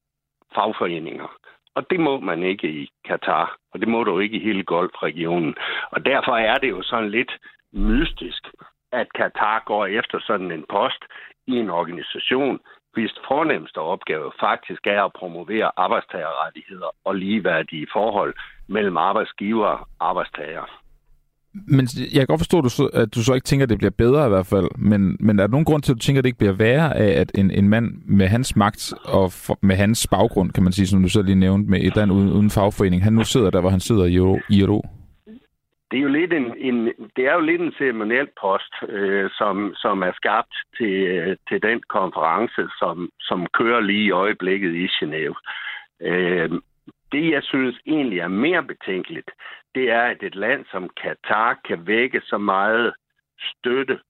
[0.54, 1.28] fagforeninger.
[1.74, 5.54] Og det må man ikke i Katar, og det må du ikke i hele golfregionen.
[5.90, 7.38] Og derfor er det jo sådan lidt
[7.72, 8.48] mystisk,
[8.92, 11.04] at Katar går efter sådan en post
[11.46, 12.60] i en organisation,
[12.92, 18.34] hvis fornemmeste opgave faktisk er at promovere arbejdstagerrettigheder og ligeværdige forhold
[18.68, 20.82] mellem arbejdsgiver og arbejdstager.
[21.55, 23.78] Men jeg kan godt forstå, at du, så, at du så ikke tænker, at det
[23.78, 24.68] bliver bedre i hvert fald.
[24.78, 26.96] Men, men er der nogen grund til, at du tænker, at det ikke bliver værre
[26.96, 30.72] af, at en, en mand med hans magt og for, med hans baggrund, kan man
[30.72, 33.50] sige, som du selv lige nævnte, med et land uden, uden fagforening, han nu sidder
[33.50, 34.14] der, hvor han sidder i
[34.59, 34.82] IRO?
[35.90, 36.76] Det er jo lidt en, en,
[37.16, 41.62] det er jo lidt en ceremoniel post, øh, som, som er skabt til, øh, til
[41.62, 45.36] den konference, som, som kører lige i øjeblikket i Genève.
[46.00, 46.50] Øh,
[47.12, 49.30] det, jeg synes egentlig er mere betænkeligt,
[49.74, 52.94] det er, at et land som Katar kan vække så meget
[53.38, 54.00] støtte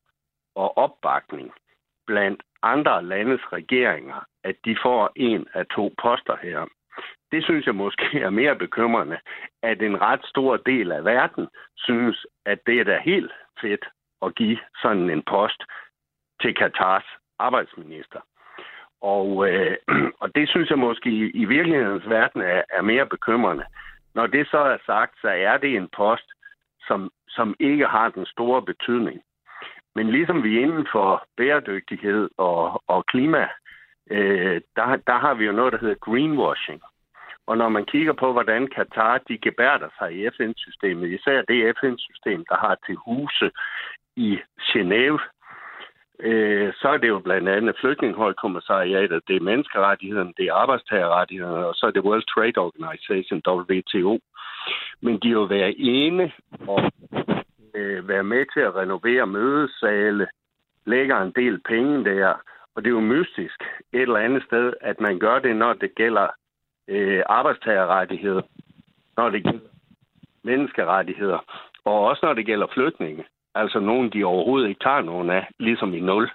[0.55, 1.53] og opbakning
[2.07, 6.66] blandt andre landes regeringer, at de får en af to poster her.
[7.32, 9.18] Det synes jeg måske er mere bekymrende,
[9.62, 13.84] at en ret stor del af verden synes, at det er da helt fedt
[14.22, 15.62] at give sådan en post
[16.42, 17.05] til Katars
[17.38, 18.20] arbejdsminister.
[19.03, 19.76] Og, øh,
[20.22, 23.64] og det synes jeg måske i, i virkelighedens verden er, er mere bekymrende.
[24.14, 26.28] Når det så er sagt, så er det en post,
[26.86, 29.20] som, som ikke har den store betydning.
[29.94, 33.48] Men ligesom vi inden for bæredygtighed og, og klima,
[34.11, 36.82] øh, der, der har vi jo noget, der hedder greenwashing.
[37.46, 42.44] Og når man kigger på, hvordan Katar de gebærder sig i FN-systemet, især det FN-system,
[42.48, 43.50] der har til huse
[44.16, 45.18] i Genève,
[46.23, 51.75] øh, så er det jo blandt andet flygtningehøjkommissariatet, det er menneskerettighederne, det er arbejdstagerrettighederne, og
[51.75, 54.20] så er det World Trade Organization, WTO.
[55.01, 56.33] Men de jo være ene
[56.68, 56.93] og
[57.75, 60.29] øh, være med til at renovere mødesale,
[60.87, 62.35] lægger en del penge der,
[62.75, 63.62] og det er jo mystisk
[63.93, 66.29] et eller andet sted, at man gør det, når det gælder
[66.89, 68.43] øh, arbejdstagerrettigheder,
[69.16, 69.68] når det gælder
[70.45, 71.39] menneskerettigheder,
[71.85, 75.94] og også når det gælder flygtninge altså nogen, de overhovedet ikke tager nogen af, ligesom
[75.94, 76.30] i nul,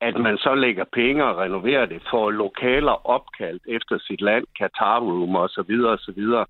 [0.00, 5.00] at man så lægger penge og renoverer det for lokaler opkaldt efter sit land, Qatar
[5.00, 6.46] Room og så videre og så videre.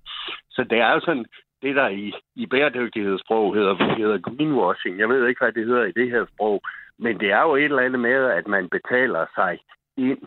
[0.49, 1.25] Så det er altså
[1.61, 4.99] det der i, i bæredygtighedssprog hedder, hedder greenwashing.
[4.99, 6.61] Jeg ved ikke, hvad det hedder i det her sprog,
[6.99, 9.59] men det er jo et eller andet med, at man betaler sig
[9.97, 10.21] ind,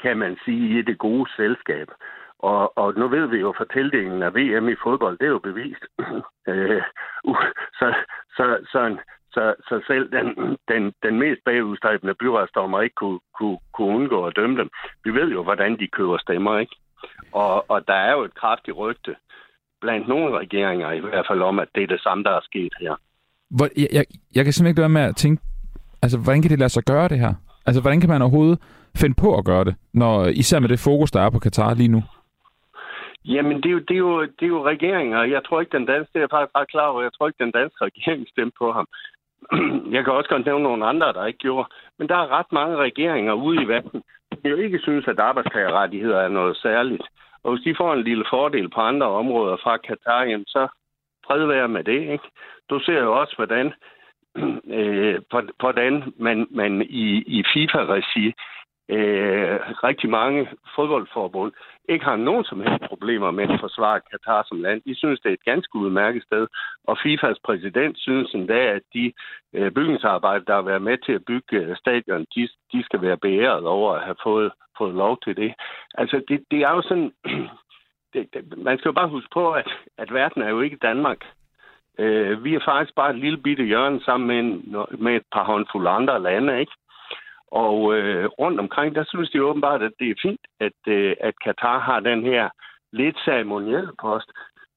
[0.00, 1.88] kan man sige, i det gode selskab.
[2.52, 5.48] Og, og nu ved vi jo fra tildelingen af VM i fodbold, det er jo
[5.50, 5.84] bevist.
[6.50, 6.82] øh,
[7.24, 7.44] uh,
[7.78, 7.86] så,
[8.36, 8.96] så, så,
[9.34, 10.28] så, så selv den,
[10.70, 14.70] den, den mest bagudstræbende byretsdommer ikke kunne, kunne, kunne undgå at dømme dem.
[15.04, 16.76] Vi ved jo, hvordan de køber stemmer, ikke?
[17.32, 19.16] Og, og der er jo et kraftigt rygte
[19.80, 22.74] blandt nogle regeringer i hvert fald om, at det er det samme, der er sket
[22.80, 22.94] her.
[23.50, 25.42] Hvor, jeg, jeg, jeg kan simpelthen ikke være med at tænke,
[26.02, 27.34] altså hvordan kan det lade sig gøre det her?
[27.66, 28.58] Altså hvordan kan man overhovedet
[28.96, 31.88] finde på at gøre det, når, især med det fokus, der er på Katar lige
[31.88, 32.02] nu?
[33.24, 35.22] Jamen, det er, jo, det, er jo, det er jo regeringer.
[35.22, 37.44] Jeg tror ikke, den danske, det er jeg faktisk ret klar over, jeg tror ikke,
[37.44, 38.86] den danske regering stemte på ham.
[39.94, 41.68] Jeg kan også godt nævne nogle andre, der ikke gjorde.
[41.98, 44.02] Men der er ret mange regeringer ude i verden,
[44.32, 47.02] som jo ikke synes, at arbejdstagerrettigheder er noget særligt.
[47.42, 50.68] Og hvis de får en lille fordel på andre områder fra Katar, så
[51.26, 52.00] fred være med det.
[52.00, 52.28] Ikke?
[52.70, 53.72] Du ser jo også, hvordan,
[54.78, 55.20] øh,
[55.60, 57.06] hvordan man, man i,
[57.38, 58.32] i FIFA-regi
[58.88, 61.52] øh, rigtig mange fodboldforbund
[61.88, 64.82] ikke har nogen som helst problemer med at forsvare Katar som land.
[64.86, 66.46] De synes, det er et ganske udmærket sted,
[66.84, 69.12] og FIFAs præsident synes endda, at de
[69.52, 73.16] øh, bygningsarbejder, der har været med til at bygge øh, stadion, de, de skal være
[73.16, 75.54] beæret over at have fået, fået lov til det.
[75.94, 77.12] Altså, det, det er jo sådan...
[78.14, 79.68] Det, det, man skal jo bare huske på, at,
[79.98, 81.18] at verden er jo ikke Danmark.
[81.98, 85.44] Øh, vi er faktisk bare et lille bitte hjørne sammen med, en, med et par
[85.44, 86.72] håndfulde andre lande, ikke?
[87.62, 91.34] Og øh, rundt omkring, der synes de åbenbart, at det er fint, at, øh, at
[91.44, 92.48] Katar har den her
[92.92, 94.28] lidt ceremonielle post.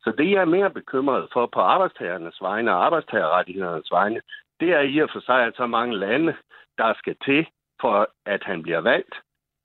[0.03, 4.21] Så det, jeg er mere bekymret for på arbejdstagernes vegne og arbejdstagerrettighedernes vegne,
[4.59, 6.35] det er i og for sig, at så mange lande,
[6.77, 7.47] der skal til
[7.81, 9.15] for, at han bliver valgt,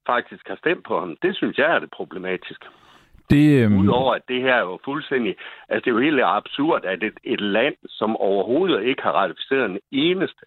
[0.06, 1.16] faktisk har stemt på ham.
[1.22, 2.66] Det synes jeg er det problematiske.
[3.30, 3.78] Det, øhm...
[3.78, 5.36] Udover at det her er jo fuldstændig...
[5.68, 9.70] Altså, det er jo helt absurd, at et, et land, som overhovedet ikke har ratificeret
[9.70, 10.44] en eneste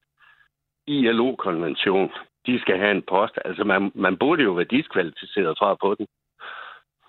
[0.88, 2.12] ILO-konvention,
[2.48, 3.40] de skal have en post.
[3.46, 6.06] Altså, man, man burde jo være diskvalificeret fra på den.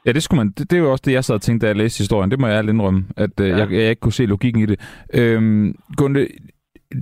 [0.07, 0.49] Ja, det skulle man.
[0.59, 2.30] Det, det er jo også det, jeg sad og tænkte, da jeg læste historien.
[2.30, 3.57] Det må jeg indrømme, at øh, ja.
[3.57, 5.05] jeg, jeg ikke kunne se logikken i det.
[5.14, 6.26] Øhm, Gunde,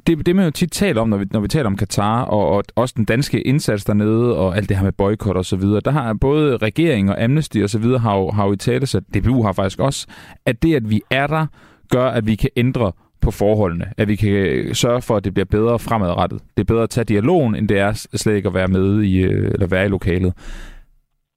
[0.07, 2.49] det, det man jo tit taler om, når vi, når vi taler om Katar, og,
[2.49, 5.81] og også den danske indsats dernede, og alt det her med boykot og så videre,
[5.81, 8.87] der har både regeringen og Amnesty og så videre, har jo, har jo i tale
[8.87, 10.07] sat, DBU har faktisk også,
[10.47, 11.47] at det, at vi er der,
[11.91, 12.93] gør, at vi kan ændre
[13.25, 13.93] på forholdene.
[13.97, 16.41] At vi kan øh, sørge for, at det bliver bedre fremadrettet.
[16.57, 19.23] Det er bedre at tage dialogen, end det er slet ikke at være med i,
[19.23, 20.33] øh, eller være i lokalet.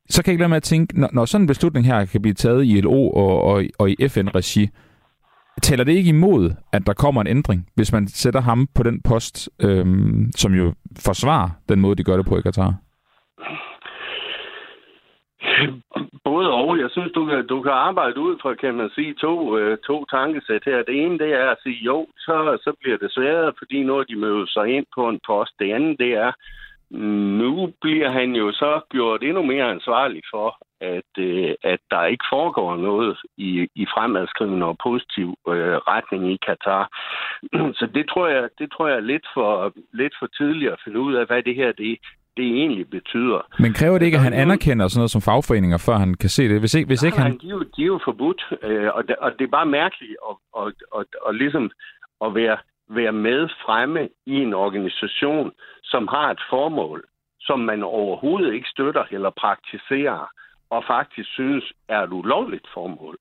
[0.10, 2.22] Så kan jeg ikke lade med at tænke, når, når sådan en beslutning her kan
[2.22, 4.70] blive taget i ILO og, og, og i FN-regi,
[5.62, 9.02] taler det ikke imod, at der kommer en ændring, hvis man sætter ham på den
[9.02, 12.74] post, øhm, som jo forsvarer den måde, de gør det på i Katar?
[16.30, 16.80] Både og.
[16.80, 20.06] Jeg synes, du kan, du kan arbejde ud fra, kan man sige, to, øh, to
[20.06, 20.84] tankesæt her.
[20.84, 24.16] Det ene, det er at sige, jo, så, så bliver det sværere, fordi når de
[24.16, 25.54] møder sig ind på en post.
[25.60, 26.32] Det andet, det er,
[27.42, 32.26] nu bliver han jo så gjort endnu mere ansvarlig for, at, øh, at der ikke
[32.32, 36.90] foregår noget i, i fremadskrivende og positiv øh, retning i Katar.
[37.80, 41.00] Så det tror jeg, det tror jeg er lidt for, lidt for tidligt at finde
[41.00, 41.98] ud af, hvad det her det,
[42.38, 43.40] det egentlig betyder.
[43.60, 46.44] Men kræver det ikke, at han anerkender sådan noget som fagforeninger, før han kan se
[46.50, 46.60] det?
[46.60, 47.32] Hvis ikke, hvis ikke han...
[47.42, 50.18] De er, jo, de er jo forbudt, øh, og, det, og det er bare mærkeligt
[50.30, 51.72] at, at, at, at, at, ligesom
[52.26, 52.58] at være,
[52.90, 55.52] være med fremme i en organisation,
[55.84, 57.04] som har et formål,
[57.40, 60.32] som man overhovedet ikke støtter eller praktiserer,
[60.70, 63.18] og faktisk synes er et ulovligt formål.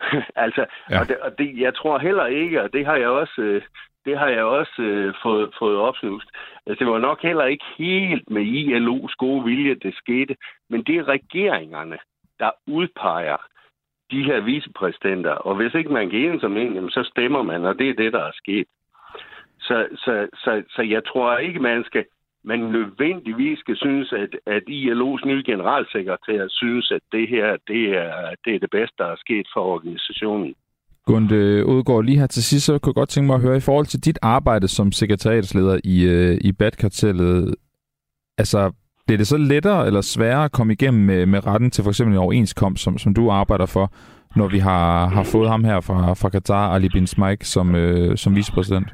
[0.44, 1.00] altså, ja.
[1.00, 3.62] og, det, og det, jeg tror heller ikke, og det har jeg også, øh,
[4.06, 6.28] det har jeg også øh, fået, fået opsnust.
[6.66, 10.36] Altså, det var nok heller ikke helt med ILO's gode vilje, det skete,
[10.70, 11.98] men det er regeringerne,
[12.38, 13.36] der udpeger
[14.10, 17.78] de her vicepræsidenter, og hvis ikke man kan enes om en, så stemmer man, og
[17.78, 18.66] det er det, der er sket.
[19.60, 22.04] Så, så, så, så jeg tror ikke, man skal
[22.44, 28.34] man nødvendigvis skal synes, at, at ILO's nye generalsekretær synes, at det her det er,
[28.44, 30.54] det er det bedste, der er sket for organisationen.
[31.06, 33.66] Gunde Udgaard, lige her til sidst, så kunne jeg godt tænke mig at høre i
[33.68, 37.54] forhold til dit arbejde som sekretariatsleder i, øh, i BAT-kartellet.
[38.38, 38.72] Altså,
[39.06, 42.14] bliver det så lettere eller sværere at komme igennem med, med retten til for eksempel
[42.14, 43.86] en overenskomst, som, som du arbejder for,
[44.36, 48.16] når vi har, har fået ham her fra, fra Qatar, Ali Bin Smaik, som, øh,
[48.16, 48.88] som vicepræsident?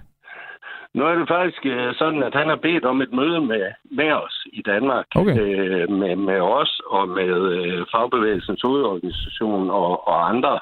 [0.95, 3.65] Nu er det faktisk øh, sådan, at han har bedt om et møde med,
[3.99, 5.07] med os i Danmark.
[5.15, 5.37] Okay.
[5.41, 10.61] Øh, med, med os og med øh, Fagbevægelsens hovedorganisation og, og andre.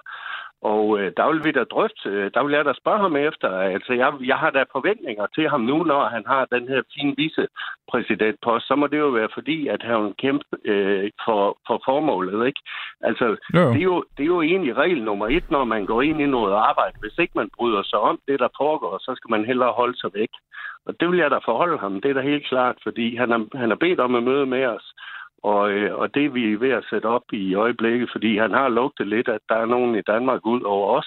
[0.62, 3.48] Og øh, der vil vi da drøfte, øh, der vil jeg da spørge ham efter.
[3.58, 7.14] Altså, jeg, jeg har da forventninger til ham nu, når han har den her fine
[7.16, 8.66] vicepræsidentpost.
[8.66, 12.60] Så må det jo være fordi, at han kæmper øh, for, for formålet, ikke?
[13.00, 13.68] Altså, jo.
[13.72, 16.26] Det, er jo, det er jo egentlig regel nummer et, når man går ind i
[16.26, 16.96] noget arbejde.
[17.00, 20.10] Hvis ikke man bryder sig om det, der foregår, så skal man hellere holde sig
[20.14, 20.32] væk.
[20.86, 22.00] Og det vil jeg da forholde ham.
[22.00, 24.66] Det er da helt klart, fordi han har, han har bedt om at møde med
[24.66, 24.94] os.
[25.42, 28.68] Og, øh, og det er vi ved at sætte op i øjeblikket, fordi han har
[28.68, 31.06] lugtet lidt, at der er nogen i Danmark ud over os,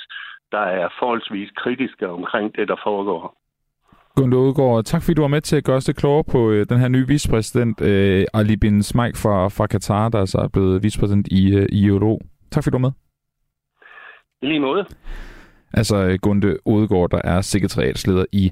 [0.51, 3.35] der er forholdsvis kritiske omkring det, der foregår.
[4.15, 6.65] Gunde Udgaard, tak fordi du var med til at gøre os det klogere på øh,
[6.69, 10.83] den her nye vicepræsident, øh, Ali Bin Smaik fra, fra Katar, der altså er blevet
[10.83, 12.21] vicepræsident i, øh, i Euro.
[12.51, 12.91] Tak fordi du var med.
[14.41, 14.85] I lige måde.
[15.73, 18.51] Altså øh, Gunde Udgaard, der er sekretariatsleder i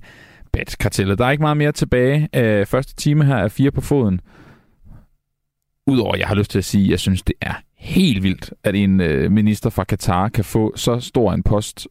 [0.54, 1.20] BAT-kartellet.
[1.20, 2.30] Der er ikke meget mere tilbage.
[2.36, 4.22] Øh, første time her er fire på foden.
[5.88, 8.76] Udover, jeg har lyst til at sige, at jeg synes, det er helt vildt, at
[8.76, 11.88] en øh, minister fra Katar kan få så stor en post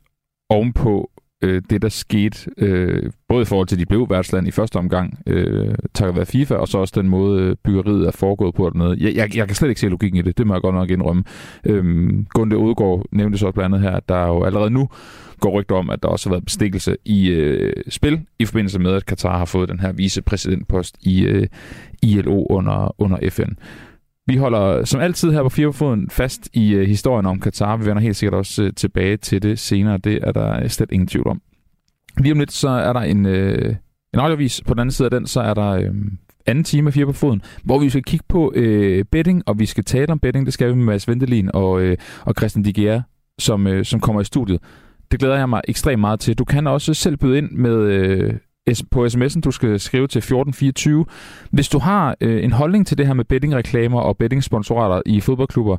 [0.49, 1.11] ovenpå
[1.43, 4.76] øh, det, der skete, øh, både i forhold til, at de blev værtsland i første
[4.76, 8.70] omgang, øh, takket være FIFA, og så også den måde, øh, byggeriet er foregået på
[8.70, 8.97] dernede.
[9.01, 10.91] Jeg, jeg, jeg kan slet ikke se logikken i det, det må jeg godt nok
[10.91, 11.24] indrømme.
[11.66, 11.84] Øh,
[12.28, 14.88] Gunde Udgaard nævnte så blandt andet her, at der er jo allerede nu
[15.41, 18.95] går rygter om, at der også har været bestikkelse i øh, spil i forbindelse med,
[18.95, 21.47] at Katar har fået den her vicepræsidentpost i øh,
[22.03, 23.53] ILO under, under FN.
[24.26, 27.76] Vi holder som altid her på Firefoden fast i øh, historien om Katar.
[27.76, 29.99] Vi vender helt sikkert også øh, tilbage til det senere.
[29.99, 31.43] Det er der øh, slet ingen tvivl om.
[32.18, 33.74] Lige om lidt, så er der en, øh,
[34.14, 34.62] en audiovis.
[34.66, 35.95] På den anden side af den, så er der øh,
[36.47, 39.66] anden time af Fire på Foden, hvor vi skal kigge på øh, betting, og vi
[39.66, 40.47] skal tale om betting.
[40.47, 43.03] Det skal vi med Mads Ventelin og, øh, og Christian Digier,
[43.38, 44.61] som, øh, som kommer i studiet.
[45.11, 46.38] Det glæder jeg mig ekstremt meget til.
[46.38, 48.34] Du kan også selv byde ind med øh,
[48.90, 51.04] på sms'en, du skal skrive til 1424.
[51.50, 55.76] Hvis du har øh, en holdning til det her med bettingreklamer og bettingsponsorater i fodboldklubber,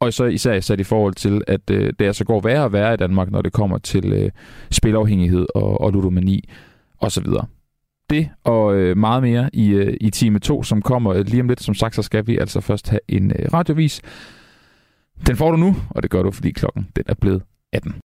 [0.00, 2.94] og så især sat i forhold til, at øh, det altså går værre og værre
[2.94, 4.30] i Danmark, når det kommer til øh,
[4.70, 6.48] spilafhængighed og, og ludomani
[7.00, 7.26] osv.
[8.10, 11.48] Det og øh, meget mere i, øh, i time 2, som kommer øh, lige om
[11.48, 11.62] lidt.
[11.62, 14.02] Som sagt, så skal vi altså først have en øh, radiovis.
[15.26, 17.94] Den får du nu, og det gør du, fordi klokken den er blevet 18.